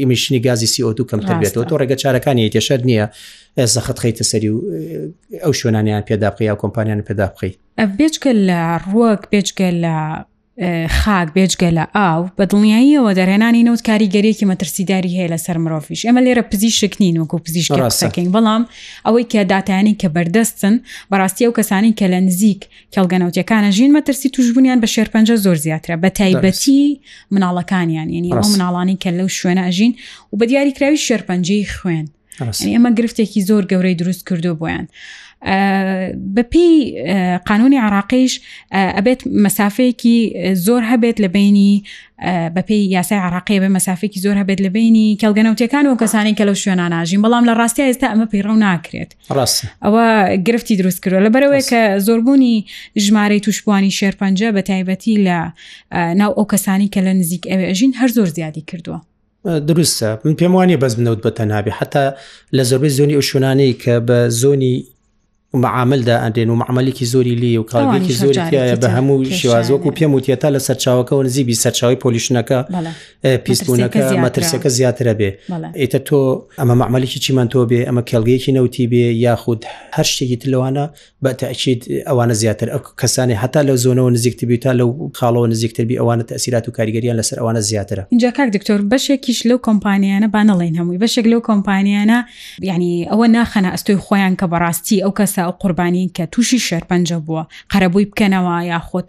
ئیمیشنی 0.00 0.40
گازی 0.46 0.68
CO2 0.74 0.98
کەمتر 1.10 1.36
بێتەوە 1.42 1.64
تۆ 1.68 1.74
ڕێگە 1.80 1.96
چارەکانی 2.02 2.50
تێشەر 2.54 2.80
نییە 2.88 3.06
زەخت 3.74 3.96
خیتە 4.02 4.24
سەری 4.30 4.50
و 4.54 4.58
ئەو 5.44 5.52
شوێنانیان 5.60 6.02
پێدا 6.08 6.28
بقی 6.32 6.44
یا 6.50 6.54
کۆمپانیان 6.62 7.00
پێدا 7.08 7.26
بقی 7.32 7.52
بێچکە 7.98 8.30
لە 8.48 8.60
ڕوەک 8.90 9.22
بێچکە 9.32 9.68
لە 9.84 9.96
خاک 11.04 11.28
بێجگە 11.36 11.70
لە 11.78 11.84
ئاو 11.96 12.20
بە 12.38 12.44
دڵنیاییەوە 12.50 13.12
دەرهێنانی 13.18 13.62
نەوت 13.68 13.82
کاریگەرێکی 13.88 14.46
مەترسیداری 14.50 15.10
هەیە 15.18 15.28
لە 15.32 15.38
سەر 15.46 15.56
مرۆڤش 15.64 16.00
ئەمە 16.06 16.20
لێرە 16.26 16.44
پزیشکنین 16.50 17.14
وەکو 17.22 17.38
پزیشکەکەین 17.46 18.28
بەڵام 18.34 18.62
ئەوەی 19.06 19.26
کە 19.32 19.40
دااتیانی 19.50 19.94
کە 20.00 20.08
بەردەستن 20.16 20.74
بەڕاستی 21.10 21.42
ئەو 21.46 21.52
کەسانی 21.58 21.92
کە 21.98 22.06
لە 22.12 22.18
نزیک 22.26 22.60
کەلگەنەوتەکانە 22.94 23.70
ژین 23.76 23.90
مەترسی 23.96 24.28
توشببوونیان 24.34 24.78
بە 24.82 24.88
شێرپەنجە 24.94 25.36
زۆر 25.44 25.56
زیاترە 25.64 25.96
بە 26.04 26.08
تایبەتی 26.18 26.82
مناڵەکانیان 27.34 28.08
یعنی 28.14 28.28
ئەو 28.34 28.46
مناڵانی 28.54 28.96
کە 29.02 29.10
لەو 29.18 29.28
شوێنە 29.38 29.62
ئەژین 29.68 29.92
و 30.32 30.36
بە 30.40 30.44
دیاریکراوی 30.50 30.98
شێرپەنجەی 31.06 31.64
خوێن 31.76 32.06
ئەمە 32.74 32.90
گرفتێکی 32.98 33.40
زۆر 33.48 33.62
گەورەی 33.70 33.96
دروست 34.00 34.22
کردو 34.28 34.54
بۆیان. 34.60 34.86
بەپی 36.34 37.04
قانونی 37.46 37.76
عراقیش 37.86 38.40
ئەبێت 38.96 39.20
مەسافەیەکی 39.46 40.18
زۆر 40.66 40.82
هەبێت 40.90 41.16
لە 41.24 41.28
بینی 41.36 41.84
بەپی 42.54 42.72
یاسای 42.96 43.18
عراقی 43.26 43.60
بە 43.62 43.68
مەسافێکی 43.76 44.20
زۆر 44.24 44.36
هەبێت 44.42 44.60
لە 44.66 44.68
بینی 44.76 45.18
کەلگەنەوتەکان 45.22 45.84
و 45.86 45.96
کەسانی 46.02 46.34
کە 46.38 46.44
لەو 46.48 46.54
شوێنان 46.62 46.92
ناژین 46.96 47.20
بەڵام 47.24 47.44
لە 47.48 47.54
ڕاستی 47.60 47.82
ئێستا 47.86 48.06
ئەمە 48.12 48.26
پەیڕە 48.32 48.54
ناکرێت 48.64 49.10
ئەوە 49.84 50.04
گرفتی 50.46 50.76
دروست 50.78 51.00
کردو 51.02 51.24
لە 51.26 51.30
بەرەوەی 51.34 51.64
کە 51.70 51.80
زۆربوونی 52.06 52.66
ژمارەی 53.04 53.40
توشبوانی 53.40 53.90
شێرپەنجە 53.98 54.48
بە 54.56 54.62
تایبەتی 54.68 55.16
لە 55.26 55.38
ناو 56.20 56.32
ئەو 56.38 56.46
کەسانی 56.52 56.88
کە 56.94 57.00
لە 57.06 57.12
نزیک 57.20 57.42
ئەوێ 57.50 57.64
ئەژین 57.70 57.92
هەر 58.00 58.08
زۆر 58.10 58.28
زیادی 58.36 58.60
کردووە. 58.70 59.00
دروستە 59.68 60.06
من 60.24 60.34
پێم 60.36 60.52
وانە 60.54 60.76
بەس 60.82 60.94
بنەوت 60.98 61.20
بە 61.26 61.30
تەنابی 61.38 61.70
حتا 61.78 62.12
لە 62.56 62.62
زۆربەی 62.70 62.90
زۆنی 62.98 63.14
ئەو 63.18 63.22
شوونانەی 63.30 63.72
کە 63.82 63.94
بە 64.08 64.18
زۆنی 64.42 64.74
معاملدا 65.54 66.18
ئەندێن 66.30 66.48
و 66.50 66.54
معملێکی 66.56 67.04
زۆری 67.04 67.34
لی 67.34 67.56
و 67.58 67.62
کارگەێکی 67.62 68.12
زۆریە 68.12 68.76
بە 68.80 68.88
هەموو 68.96 69.24
شێوازۆک 69.32 69.86
و 69.86 69.90
پێم 69.90 70.14
وتیە 70.22 70.36
تا 70.38 70.50
لە 70.58 70.62
سەرچاوەکەەوە 70.62 71.24
نزیبی 71.24 71.54
سەرچاوی 71.54 71.96
پۆلیشنەکە 71.96 72.72
پیسبوونەکە 73.22 74.00
مەترسەکە 74.24 74.66
زیاترە 74.68 75.14
بێ 75.18 75.32
ئیتە 75.76 75.98
تۆ 75.98 76.46
ئەمە 76.60 76.74
معملێکی 76.82 77.18
چیمان 77.20 77.48
تۆ 77.48 77.66
بێ 77.66 77.88
ئەمە 77.88 78.02
کێڵگەیەکی 78.08 78.48
نەوتی 78.52 78.86
بێ 78.88 79.04
یاخود 79.26 79.64
هەر 79.96 80.04
شتێکی 80.06 80.36
تلوانە 80.42 80.86
بە 81.24 81.28
تاچیت 81.38 81.84
ئەوانە 82.06 82.32
زیاتر 82.32 82.68
ئەو 82.72 82.80
کەسانی 83.02 83.34
هەتا 83.42 83.62
لە 83.62 83.74
زۆنەوە 83.84 84.10
نزیکتبی 84.16 84.56
تا 84.58 84.72
لەو 84.72 85.10
خاڵەوە 85.18 85.48
نزیکتربی 85.48 85.98
ئەوانە 86.00 86.22
تەسیرات 86.28 86.68
و 86.68 86.72
کاریگەریان 86.72 87.20
لەسەر 87.22 87.38
ئەوانە 87.38 87.58
زیاترە 87.70 88.02
اینجا 88.10 88.30
کاک 88.30 88.48
دکتۆر 88.56 88.80
بەشێکیش 88.92 89.40
لەو 89.48 89.58
کۆمپانیانە 89.68 90.28
بانەڵێن 90.34 90.74
هەمووی 90.78 90.98
بەشێک 91.06 91.26
لەو 91.32 91.40
کۆمپانیانە 91.48 92.18
ینی 92.70 93.08
ئەوە 93.10 93.26
ناخەنە 93.34 93.68
ئەستۆی 93.74 93.96
خۆیان 94.04 94.34
کە 94.40 94.46
بەڕاستی 94.52 94.98
ئەو 95.02 95.12
کەس 95.18 95.37
ئاسا 95.38 95.48
و 95.48 95.52
قوربانی 95.52 96.10
کە 96.18 96.26
تووشی 96.32 96.58
شەرپەنجە 96.68 97.16
بووە 97.26 97.42
قەرەبووی 97.72 98.06
بکەنەوە 98.10 98.56
یاخود 98.72 99.08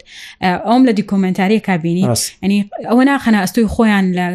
ئەوم 0.66 0.82
لە 0.88 0.92
دیکۆمنتارەیە 0.98 1.60
کابینی 1.68 2.08
ئەنی 2.42 2.58
ئەوە 2.90 3.02
ناخەنە 3.10 3.38
ئەستۆی 3.44 3.68
خۆیان 3.74 4.06
لە 4.18 4.26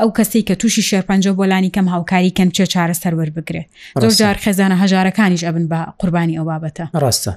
ئەو 0.00 0.08
کەسی 0.18 0.42
کە 0.48 0.54
تووشی 0.60 0.82
شەرپەنجە 0.90 1.30
بۆلانی 1.40 1.70
کەم 1.76 1.86
هاوکاری 1.94 2.30
کەم 2.38 2.48
چێ 2.56 2.64
چارە 2.72 2.94
سەرەر 3.02 3.30
بگرێت 3.36 3.66
زۆر 4.02 4.12
جار 4.20 4.36
خێزانە 4.44 4.76
هەژارەکانیش 4.82 5.42
ئەبن 5.46 5.64
بە 5.72 5.78
قوربانی 6.00 6.34
ئەو 6.38 6.46
بابەتە 6.50 6.84
ڕاستە 7.02 7.32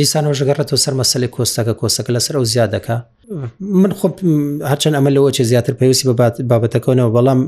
دیسانەوە 0.00 0.34
ژگەڕێتەوە 0.38 0.78
سەر 0.84 0.94
مەسلێک 1.00 1.30
کۆستەکە 1.36 1.74
کۆسەکە 1.80 2.10
لەسەر 2.16 2.34
ئەو 2.38 2.44
زیادەکە 2.54 2.96
من 3.82 3.92
خۆ 3.98 4.06
هەرچەند 4.70 4.94
ئەمە 4.98 5.10
لەوە 5.16 5.30
چێ 5.36 5.42
زیاتر 5.52 5.74
پێویستی 5.80 6.08
بەبات 6.10 6.34
بابەتەکەونەوە 6.50 7.10
بەڵام 7.16 7.40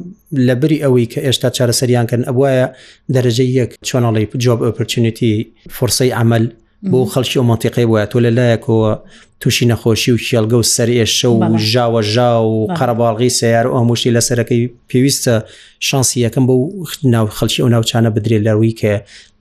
لە 0.46 0.54
بری 0.60 0.82
ئەوەی 0.84 1.06
کە 1.12 1.20
ئێشتا 1.26 1.48
چارەسەریانکەن 1.56 2.22
ئەوایە 2.28 2.66
دەرەجە 3.14 3.44
یەک 3.58 3.70
چۆنەڵی 3.88 4.24
جۆب 4.44 4.58
ئۆپرچونیتی 4.66 5.32
فۆرسەی 5.76 6.12
عمل 6.22 6.44
بۆ 6.90 7.00
خەڵکی 7.12 7.36
و 7.40 7.44
منتیقی 7.50 7.86
وایە 7.92 8.06
تۆ 8.12 8.18
لە 8.24 8.30
لایەکەوە 8.38 8.90
تووشی 9.40 9.66
نەخۆشی 9.70 10.12
و 10.14 10.18
کێڵگە 10.26 10.56
و 10.60 10.68
سەرێشە 10.76 11.26
و 11.38 11.40
ژاوە 11.72 12.00
ژا 12.14 12.32
و 12.52 12.56
قەرەباڵغی 12.78 13.30
سیار 13.38 13.66
و 13.68 13.76
ئەموشی 13.78 14.14
لەسەرەکەی 14.16 14.62
پێویستە 14.90 15.34
شانسی 15.88 16.16
یەکەم 16.26 16.44
بە 16.48 16.54
ناو 17.14 17.26
خەلکی 17.38 17.60
ئەو 17.62 17.68
ناوچانە 17.74 18.10
بدرێ 18.16 18.38
لەروی 18.46 18.74
کە 18.80 18.92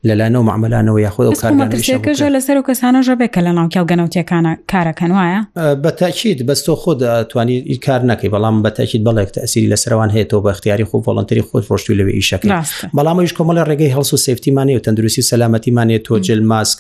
لەلایەنەوە 0.08 0.44
معمەلانەوە 0.50 1.00
یاخۆ 1.06 1.22
کارگەژە 1.42 2.28
لەسەر 2.36 2.56
و 2.60 2.64
کەسانەژە 2.70 3.14
بێ 3.20 3.28
کە 3.34 3.42
لە 3.48 3.52
ناوکیاو 3.58 3.86
گەناوتیەکانە 3.92 4.52
کارەکەن 4.72 5.12
وایە 5.18 5.40
بەتاچیت 5.84 6.40
بەستۆ 6.50 6.74
خۆ 6.82 6.92
دەتوانانی 7.02 7.56
هیچ 7.72 7.80
کار 7.88 8.02
نەکەی 8.12 8.30
بەڵام 8.34 8.56
بەتاچیت 8.66 9.02
بەڵێک 9.08 9.30
ئەسیری 9.44 9.70
لەسەروان 9.74 10.10
هەیەەوە 10.16 10.42
بە 10.46 10.50
اختیاری 10.56 10.86
خۆ 10.90 10.98
ڤڵنتری 11.08 11.44
خۆت 11.48 11.64
فۆشتی 11.70 11.94
لەوێ 12.00 12.14
ئیشەکە 12.18 12.48
بەڵامەویش 12.98 13.34
کۆمەڵە 13.38 13.64
ڕێگەی 13.70 13.92
هەڵسو 13.96 14.16
سفتیمانێ 14.28 14.74
و 14.76 14.84
تەندروستی 14.86 15.24
سەلامەتیمانێت 15.32 16.02
تۆ 16.08 16.14
جل 16.28 16.42
ماسک 16.52 16.78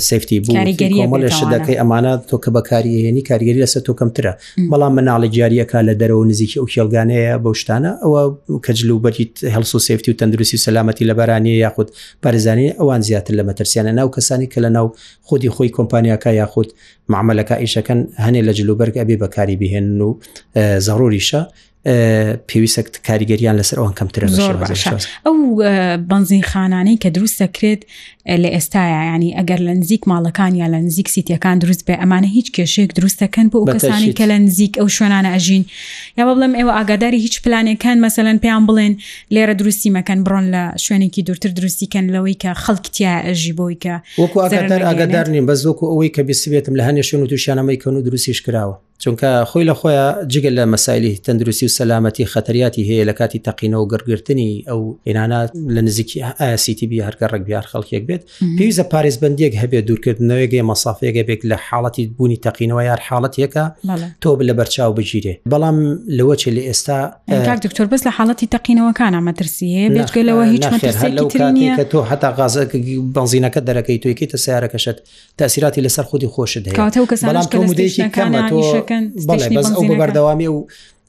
سفتی 0.00 0.40
بوو 0.40 0.54
کۆمەلش 0.54 1.40
دەکەی 1.54 1.76
ئەمانە 1.80 2.12
تۆ 2.28 2.36
کە 2.44 2.50
بەکاریێنی 2.56 3.22
کاریگەری 3.30 3.62
لەسەر 3.64 3.82
تۆ 3.88 3.92
کەمترە 4.00 4.32
بەڵام 4.72 4.92
مناڵی 4.98 5.30
جاریەکە 5.36 5.78
لە 5.88 5.94
دەرەوە 6.00 6.24
نزیکی 6.30 6.56
ئەو 6.60 6.66
خێلگانەیە 6.72 7.34
بە 7.44 7.50
شتانە 7.60 7.92
ئەوە 8.02 8.22
کەجل 8.64 8.90
و 8.90 8.98
بەریت 9.04 9.34
هەلس 9.54 9.70
و 9.74 9.78
سفتی 9.88 10.10
و 10.10 10.14
تەندروستی 10.20 10.56
و 10.56 10.60
سەلامەتی 10.66 11.04
لە 11.10 11.14
بەرانیە 11.18 11.56
یاخود 11.64 11.88
پارێزانانی 12.22 12.72
ئەوان 12.80 13.00
زیاتر 13.08 13.32
لە 13.38 13.44
مەترسیانە 13.48 13.92
ناو 13.98 14.08
کەسانی 14.16 14.46
کە 14.52 14.58
لە 14.64 14.70
ناو 14.76 14.86
خودی 15.28 15.50
خۆی 15.56 15.70
کۆمپانیاکە 15.76 16.30
یاخود 16.40 16.68
معمەلەکە 17.12 17.54
ئیشەکەن 17.62 18.00
هەنێ 18.24 18.40
لە 18.48 18.52
جلوبەرگ 18.58 18.94
ئەبێ 19.00 19.16
بەکاری 19.22 19.56
بهێن 19.60 19.88
و 20.06 20.10
زەڕوریشە 20.86 21.42
پێویستە 22.48 22.82
کاریگەریان 23.08 23.54
لەسەر 23.60 23.76
ئەوان 23.80 23.94
کەمترە 24.00 24.26
ئەو 25.26 25.36
بنزین 26.10 26.42
خانانەی 26.50 26.98
کە 27.02 27.08
دروست 27.16 27.36
دەکرێت 27.44 27.80
لە 28.42 28.48
ئێستاە 28.54 28.84
ینی 29.14 29.30
ئەگەر 29.38 29.60
لە 29.66 29.72
نزیک 29.80 30.02
ماڵەکان 30.10 30.52
یا 30.60 30.66
لە 30.74 30.78
نزیک 30.86 31.08
سیتیەکان 31.14 31.56
دروست 31.58 31.82
بێ 31.86 31.94
ئەمانە 32.02 32.28
هیچ 32.36 32.48
کێشێک 32.56 32.90
دروستەکەن 32.98 33.46
بۆ 33.52 33.56
ئەو 33.60 33.68
کەسانی 33.74 34.12
کە 34.18 34.24
لە 34.30 34.36
نزیک 34.46 34.72
ئەو 34.78 34.88
شوێنانە 34.96 35.30
ئەژین 35.34 35.64
یا 36.18 36.24
بڵم 36.34 36.52
ئێوە 36.58 36.72
ئاگاداری 36.78 37.18
هیچ 37.24 37.36
پلانەکان 37.44 37.98
مەسەەن 38.06 38.38
پێیان 38.44 38.64
بڵێن 38.68 38.94
لێرە 39.34 39.54
دروستی 39.60 39.90
مەکەن 39.96 40.18
بڕۆن 40.26 40.46
لە 40.54 40.62
شوێنێکی 40.84 41.22
دوورتر 41.26 41.50
دروستیکەن 41.58 42.04
لەوەی 42.14 42.36
کە 42.42 42.50
خەڵکتیا 42.64 43.14
ئەژی 43.26 43.52
بۆی 43.58 43.76
کە 43.84 43.94
وەکو 44.22 44.38
ئاگادار 44.42 44.82
ئاگادار 44.88 45.26
نیم 45.34 45.46
بە 45.50 45.54
زۆکو 45.64 45.86
ئەوەی 45.90 46.10
کە 46.16 46.20
بیسبێتم 46.28 46.74
لە 46.78 46.82
هەنێ 46.88 47.00
شوێن 47.08 47.22
و 47.22 47.26
تووشانەمەی 47.30 47.78
کەن 47.82 47.92
و 47.96 48.02
دروستیش 48.06 48.40
کراوە 48.46 48.76
چونکە 49.04 49.28
خۆی 49.50 49.64
لە 49.70 49.74
خۆیان 49.80 50.12
جگە 50.32 50.50
لە 50.58 50.64
مەسایلی 50.74 51.14
تەندروستی 51.24 51.66
و 51.66 51.74
سەلامەتی 51.78 52.24
خەتریاتی 52.32 52.82
هەیە 52.88 53.04
لە 53.10 53.14
کاتی 53.18 53.38
تەقینەوە 53.48 53.80
و 53.84 53.88
گەرگرتنی 53.92 54.64
ئەو 54.68 54.80
ئێنانات 55.08 55.50
لە 55.74 55.80
نزیکی 55.86 56.24
ئاسیتیبی 56.40 57.02
هەرگە 57.06 57.26
ڕێک 57.32 57.42
بیار 57.48 57.64
خەڵکیەک 57.72 58.02
بێت 58.08 58.22
پێویستە 58.58 58.84
پارێزبندیەک 58.92 59.52
هەبێت 59.62 59.84
دوورکردنەوەیگەی 59.88 60.64
مەسافەیەگە 60.70 61.22
بێک 61.28 61.40
لە 61.50 61.56
حاڵەتی 61.68 62.04
بوونی 62.16 62.36
تەقینەوە 62.44 62.82
یار 62.90 63.00
حاڵەتێکە 63.08 63.64
تۆ 64.22 64.30
لە 64.48 64.52
بەرچاو 64.58 64.92
بگیرێ 64.98 65.34
بەڵام 65.52 65.76
لەوە 66.16 66.34
چێ 66.42 66.48
لە 66.56 66.62
ئێستا 66.68 66.98
دکتۆر 67.66 67.86
بەس 67.92 68.00
لە 68.06 68.10
حاڵەتی 68.18 68.48
تەقینەوەکانە 68.54 69.20
مەترسیە 69.28 69.84
بێژگەلەوە 69.94 70.44
هیچ 70.52 70.62
کە 70.68 71.84
تۆ 71.92 71.96
حتا 72.10 72.30
غاز 72.38 72.54
بنزینەکە 73.16 73.60
دەرەکەی 73.68 73.98
تویکیتە 74.04 74.36
سیارەکەشت 74.44 74.98
تاسیراتی 75.38 75.84
لەسەر 75.88 76.04
خودی 76.10 76.26
خۆشت 76.34 76.64
هەیە 76.68 77.20
بەڵام 77.26 77.46
تۆ 77.52 77.56
مودێکی 77.68 78.04
کەمە 78.16 78.40
تۆ 78.50 78.58
بەڵێ 79.28 79.48
بەس 79.56 79.68
ئەو 79.74 79.84
بەردەوامی 80.00 80.48
و 80.48 80.56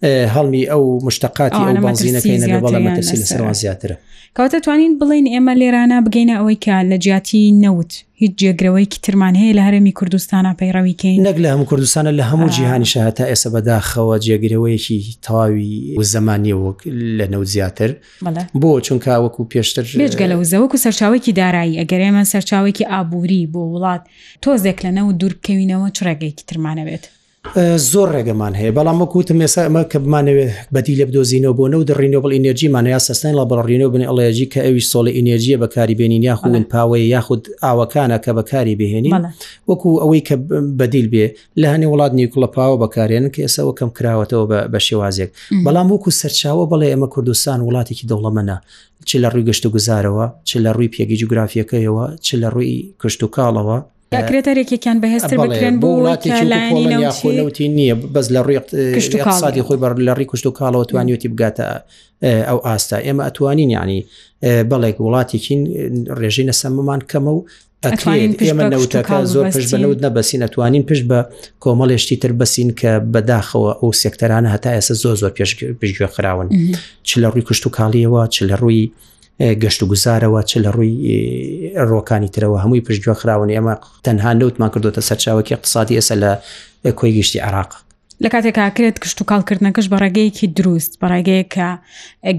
هەڵمی 0.03 0.63
ئەو 0.71 0.99
مشتقاتی 1.05 1.61
ئەو 1.67 1.75
بازینەکەی 1.85 2.37
نەبێ 2.43 2.59
بەڵام 2.65 2.83
مەتەسی 2.87 3.15
لەسەرەوە 3.21 3.53
زیاترە 3.61 3.95
کەواتە 4.35 4.59
توانین 4.65 4.93
بڵین 5.01 5.25
ئێمە 5.33 5.53
لێرانە 5.61 5.97
بگەینە 6.05 6.35
ئەوەی 6.39 6.57
کە 6.65 6.75
لە 6.91 6.97
جیاتی 7.03 7.41
نەوت 7.63 7.91
هیچ 8.21 8.33
جێگرەوەی 8.41 8.87
کترمان 8.93 9.35
هەیە 9.41 9.53
لە 9.57 9.61
هەرمی 9.67 9.93
کوردستانە 9.99 10.51
پەیڕەویکەین 10.59 11.19
نەک 11.27 11.37
لە 11.43 11.47
هەموو 11.53 11.69
کوردستانە 11.71 12.11
لە 12.19 12.23
هەموو 12.31 12.49
جیهانی 12.55 12.85
شەهتا 12.93 13.23
ئێستا 13.31 13.49
بەداخەوە 13.55 14.15
جێگرەوەیەکی 14.25 14.99
تەواوی 15.25 15.97
زەمانیەوەک 16.13 16.79
لە 17.17 17.25
نەوت 17.33 17.47
زیاتر 17.53 17.89
بۆ 18.61 18.71
چونکە 18.85 19.11
وەکو 19.23 19.41
پێشتر 19.51 19.85
بێژگە 20.01 20.25
لە 20.31 20.35
وزەوەکو 20.41 20.77
سەرچاوێکی 20.83 21.31
دارایی 21.41 21.77
ئەگەر 21.81 21.99
ئێمە 22.05 22.23
سەرچاوێکی 22.33 22.85
ئابووری 22.91 23.49
بۆ 23.53 23.61
وڵات 23.73 24.03
تۆزێک 24.43 24.79
لە 24.85 24.91
نەوت 24.97 25.15
دوورکەوینەوە 25.21 25.87
چڕێگەیکی 25.97 26.43
ترمانەوێت 26.49 27.05
زۆر 27.91 28.07
ڕێگەمان 28.15 28.53
هەیە 28.59 28.71
بەڵام 28.77 28.97
وەکوتم 29.03 29.39
ێسا 29.47 29.61
ئەمە 29.67 29.81
کە 29.91 29.97
بمانەوێت 30.05 30.49
بەتی 30.75 30.93
لە 30.99 31.05
بدۆزینەوە 31.09 31.53
بۆ 31.59 31.65
نەو 31.73 31.81
دەڕینەوەبل 31.89 32.31
ئینەرژیمان 32.37 32.85
یا 32.95 32.99
سەستین 33.07 33.33
لە 33.39 33.43
بڕینەوە 33.49 33.89
بن 33.95 34.03
ئەڵەیەجی 34.09 34.47
کە 34.53 34.59
ئەوی 34.65 34.83
سۆڵی 34.91 35.11
ئینەرژیە 35.17 35.57
بەکاری 35.63 35.95
بێنین 35.99 36.23
یاخون 36.29 36.53
پاوەیە 36.73 37.07
یاخود 37.15 37.43
ئاوەکانە 37.65 38.17
کە 38.25 38.31
بەکاری 38.37 38.75
بهێنی 38.79 39.11
وەکو 39.69 39.87
ئەوەی 40.01 40.21
کە 40.27 40.35
بەدیل 40.79 41.07
بێ 41.13 41.25
لە 41.61 41.67
هەنێ 41.73 41.87
وڵات 41.91 42.11
نیکوڵە 42.19 42.49
پاوە 42.55 42.75
بەکارێنن 42.83 43.29
کە 43.33 43.39
ئێسەوە 43.45 43.71
کەم 43.79 43.89
کراوەتەوە 43.97 44.45
بە 44.73 44.79
شێوازێک 44.87 45.29
بەڵام 45.65 45.87
وەکو 45.93 46.09
سەرچاوە 46.19 46.63
بڵێ 46.71 46.87
ئەمە 46.93 47.07
کوردستان 47.13 47.59
وڵاتێکی 47.67 48.05
دەوڵەمەە 48.11 48.57
چ 49.09 49.11
لە 49.23 49.27
ڕووی 49.33 49.45
گەشت 49.49 49.63
و 49.65 49.69
گوزارەوە 49.75 50.25
چ 50.49 50.51
لە 50.65 50.69
ڕووی 50.75 50.89
پێگی 50.93 51.17
جوگرافیەکەیەوە 51.21 52.05
چ 52.25 52.27
لە 52.41 52.47
ڕووی 52.53 52.73
کشت 53.01 53.21
و 53.23 53.27
کاڵەوە 53.35 53.77
یاکرێتەرێکێکیان 54.17 54.97
بەهێستر 55.03 55.37
بکرێن 55.43 55.75
بۆ 55.81 55.87
وڵاتیتی 55.99 57.67
نییە 57.77 57.95
بەس 58.13 58.27
لە 58.35 58.41
ڕێقسادی 58.47 59.61
خۆی 59.67 59.79
بەر 59.83 59.91
لە 60.07 60.13
ڕی 60.17 60.25
کوشت 60.31 60.45
و 60.47 60.51
کاڵەوە 60.59 60.85
توانیوتی 60.89 61.29
بگاتە 61.33 61.65
ئەو 62.47 62.59
ئاستا 62.67 62.97
ئێمە 63.05 63.23
ئەتوانین 63.27 63.69
ینی 63.77 63.99
بەڵێک 64.71 64.95
وڵاتێکین 65.05 65.61
ڕێژینە 66.19 66.53
سەممەمان 66.61 67.01
کەمە 67.11 67.31
و 67.37 67.45
ئەمە 68.47 68.63
نەوتەکە 68.73 69.17
زۆر 69.33 69.45
پشت 69.55 69.67
بەنەوت 69.73 69.99
نەبەسین 70.05 70.41
ئەتوانین 70.45 70.83
پشت 70.89 71.05
بە 71.11 71.19
کۆمەڵێشتی 71.63 72.15
تر 72.21 72.31
بەسین 72.39 72.69
کە 72.79 72.91
بەداخەوە 73.13 73.71
ئەو 73.81 73.91
سێکتەرانە 74.01 74.49
هەتا 74.55 74.69
ئێستا 74.75 74.93
زۆ 75.03 75.11
زۆر 75.21 75.31
پێشگوێ 75.79 76.07
خراون 76.15 76.47
چ 77.07 77.09
لە 77.21 77.27
ڕووی 77.31 77.43
کوشت 77.47 77.63
و 77.67 77.69
کاڵیەوە 77.77 78.21
چ 78.33 78.37
لە 78.49 78.55
ڕووی 78.61 78.83
گەشت 79.61 79.81
و 79.83 79.85
گوزارەوە 79.91 80.41
چ 80.49 80.51
لە 80.63 80.69
ڕووی 80.75 80.93
ڕۆکانی 81.89 82.29
ترەوە 82.35 82.57
هەمووی 82.63 82.85
پشتگووە 82.87 83.15
خراون 83.21 83.49
ئێمە 83.55 83.73
تەنها 84.05 84.31
نەوتمان 84.39 84.69
کردوتە 84.73 85.01
سەرچاوەکی 85.09 85.55
اقتصادی 85.55 85.97
ئێسە 85.99 86.15
لە 86.83 86.91
کۆی 86.99 87.13
گشتی 87.17 87.39
عراق 87.47 87.71
لە 88.23 88.27
کاتێکا 88.33 88.65
کرێت 88.77 88.97
کشت 89.03 89.17
و 89.21 89.25
کاڵکردنەکەش 89.31 89.85
بەڕێگەیەکی 89.91 90.47
دروست 90.57 90.91
بەڕێگەیەکە 91.01 91.67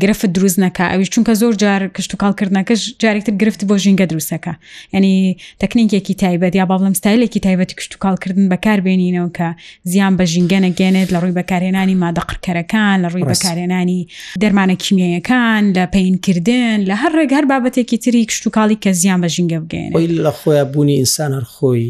گرفت 0.02 0.24
دروست 0.34 0.58
نەکە 0.64 0.84
ئەوی 0.92 1.06
چونکە 1.12 1.32
زۆر 1.40 1.54
جار 1.62 1.82
کشت 1.96 2.10
و 2.14 2.16
کاڵکردنەکەش 2.22 2.80
جارێکتر 3.02 3.32
گرفت 3.42 3.60
بۆ 3.68 3.74
ژینگە 3.84 4.06
دروستەکە 4.12 4.54
ینی 4.94 5.14
تەکنینکێکی 5.62 6.14
تایبەت 6.22 6.54
یا 6.60 6.64
باڵم 6.70 6.94
ستایلێکی 7.00 7.40
تایبەتی 7.46 7.74
کشت 7.80 7.92
و 7.94 7.98
کاڵکردن 8.04 8.46
بەکاربێنینەوە 8.52 9.30
کە 9.38 9.46
زیان 9.92 10.14
بە 10.18 10.24
ژینگە 10.32 10.58
نەگەێنێت 10.66 11.08
لە 11.14 11.18
ڕووی 11.22 11.36
بەکارێنانی 11.40 11.96
مادەقرکەرەکان 12.02 12.96
لە 13.04 13.08
ڕووی 13.12 13.24
بەکارێنانی 13.32 14.00
دەرمانە 14.40 14.76
کیمیەکان 14.84 15.62
لە 15.76 15.84
پینکردن 15.94 16.78
لە 16.90 16.94
هەر 17.02 17.12
ڕێگەر 17.20 17.44
بابەتێکی 17.50 17.98
تری 18.04 18.24
کشت 18.28 18.42
و 18.46 18.50
کاڵی 18.56 18.76
کە 18.84 18.90
زیان 19.00 19.20
بە 19.24 19.28
ژینگە 19.34 19.58
بگەێن 19.64 19.90
لە 20.24 20.32
خۆیان 20.38 20.66
بوونی 20.72 20.94
ئینسان 20.98 21.32
هەر 21.38 21.44
خۆی 21.54 21.88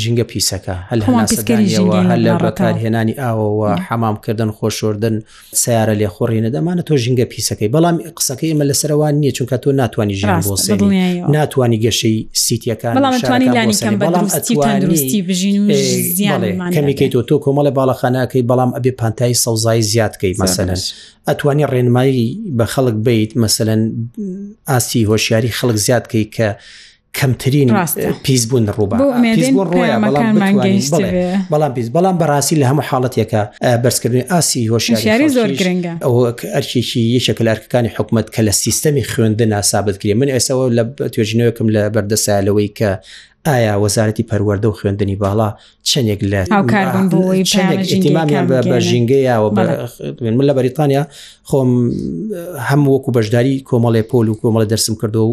ژینگە 0.00 0.24
پیسەکە 0.32 0.74
هەل 0.90 1.00
هەناسەکانیەوە 1.06 1.98
هەل 2.10 2.22
لە 2.26 2.32
بەکارهێنانی 2.44 3.14
ئاوەوە 3.22 3.70
حەمامکردن 3.88 4.50
خۆشردن 4.58 5.16
سیارە 5.62 5.94
لێ 6.00 6.08
خۆڕینە 6.14 6.50
دەمانە 6.54 6.82
تۆ 6.88 6.94
ژینگە 7.04 7.26
پیسەکەی 7.32 7.72
بەڵام 7.74 7.96
قسەکەی 8.18 8.52
ئمە 8.52 8.64
لەسەروان 8.70 9.14
نییە 9.22 9.32
چونکە 9.36 9.56
تۆ 9.62 9.68
ناتوانانی 9.82 10.14
ژیان 10.20 10.40
بۆسێ 10.48 10.72
ناتانی 11.34 11.78
گەشەی 11.84 12.16
سیتیەکان 12.44 12.94
کەمیکەی 16.76 17.08
تۆ 17.14 17.18
تۆ 17.28 17.34
کۆمەڵی 17.44 17.72
باڵەخانەکەی 17.78 18.46
بەڵام 18.50 18.70
ئەبێ 18.76 18.92
پانتایی 19.00 19.40
سەوزایی 19.44 19.82
زیادکەی 19.92 20.32
مەسەن 20.40 20.68
ئەتوانی 21.28 21.66
ڕێنمایی 21.72 22.26
بە 22.58 22.64
خەڵک 22.72 22.96
بیت 23.06 23.30
مەسەن 23.42 23.80
ئاسی 24.70 25.00
هۆشیاری 25.10 25.50
خەڵک 25.58 25.78
زیادکەی 25.86 26.24
کە 26.36 26.48
کەمترین 27.20 27.70
پیسبوون 28.26 28.68
ڕووبا 28.76 28.98
بەڵام 30.04 30.60
پیس 31.76 31.88
بەڵام 31.96 32.16
بەڕاستی 32.18 32.56
لە 32.60 32.64
هەموو 32.70 32.84
حاڵەتێکە 32.90 33.42
بەرزکردنی 33.84 34.24
ئاسی 34.32 34.60
هۆشیاری 34.74 35.26
زۆر 35.36 35.50
گرنگە 35.60 35.92
ئەرکێکی 36.54 37.02
یەکێکە 37.16 37.42
لە 37.46 37.50
ئەرکەکانی 37.52 37.90
حکوومەت 37.96 38.28
کە 38.34 38.40
لە 38.48 38.52
سیستەمی 38.62 39.04
خوێندن 39.10 39.50
ناسابتکرێ 39.56 40.14
من 40.20 40.28
ئێسەوە 40.34 40.64
لە 40.78 40.82
توێژینەوەکم 41.14 41.66
لە 41.74 41.82
بەردەسایلەوەی 41.94 42.68
کە 42.78 42.90
ئایا 43.46 43.74
وەزارەتی 43.84 44.24
پەروەەردە 44.30 44.66
و 44.68 44.76
خوێندنی 44.78 45.16
باڵا 45.22 45.48
چندێک 45.90 46.20
لە 46.32 46.40
ئەتیمامیان 46.52 48.46
بە 48.70 48.78
ژینگەیەوە 48.88 49.50
من 50.36 50.46
لە 50.48 50.52
بەریتانیا 50.58 51.04
خۆم 51.48 51.70
هەم 52.68 52.82
وەکو 52.94 53.10
بەشداری 53.16 53.54
کۆمەڵێ 53.68 54.02
پۆل 54.10 54.26
و 54.28 54.38
کۆمەڵە 54.40 54.66
دەرسم 54.72 54.94
کردو 55.02 55.22
و 55.28 55.32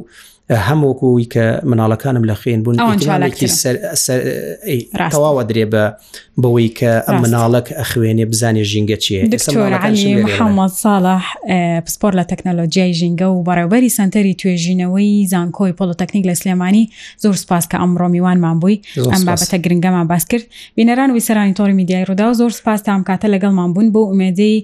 هەمووەکوی 0.68 1.26
کە 1.34 1.46
مناڵەکانم 1.70 2.24
لە 2.30 2.36
خوێن 2.42 2.62
بوون 2.64 2.76
تەواوە 5.10 5.44
درێ 5.50 5.66
بە 5.74 5.86
بەوەی 6.42 6.70
کە 6.80 6.92
ئەم 7.08 7.18
مناڵک 7.24 7.68
ئەخوێنێ 7.80 8.26
بزانێ 8.32 8.64
ژینگە 8.72 8.98
چیە 9.04 9.22
محەممەد 10.26 10.74
ساڵح 10.84 11.24
پسپۆر 11.86 12.14
لە 12.20 12.24
تەکنەلۆجیای 12.32 12.94
ژینگە 13.00 13.28
و 13.32 13.44
بەڕێوبەری 13.48 13.90
سنتەری 13.98 14.36
توێژینەوەی 14.42 15.28
زانکۆی 15.32 15.74
پۆلۆتەکنیک 15.80 16.26
لە 16.30 16.34
سلێمانی 16.42 16.84
زۆر 17.24 17.36
سپاس 17.44 17.66
کە 17.72 17.78
ئەمڕۆ 17.82 18.08
میوانمان 18.14 18.56
بووی 18.62 18.82
ئەم 19.14 19.22
بابەتە 19.30 19.56
گرنگەمان 19.66 20.08
باس 20.12 20.24
کرد 20.30 20.44
بینەران 20.78 21.10
ویسەرانی 21.18 21.54
تۆری 21.60 21.74
میدیای 21.82 22.06
ڕوودا 22.08 22.22
و 22.30 22.34
زۆر 22.40 22.52
سپاس 22.60 22.80
تام 22.88 23.02
کاتە 23.10 23.26
لەگەڵمان 23.34 23.70
بوون 23.74 23.88
بۆ 23.94 24.02
ئومێدەی 24.12 24.56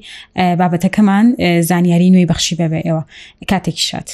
بابەتەکەمان 0.59 1.25
زانیاری 1.69 2.09
نوێی 2.13 2.27
بەخشی 2.31 2.55
بەبێ 2.59 2.79
ئێوە 2.87 3.03
کاتێکی 3.51 3.83
شات. 3.89 4.09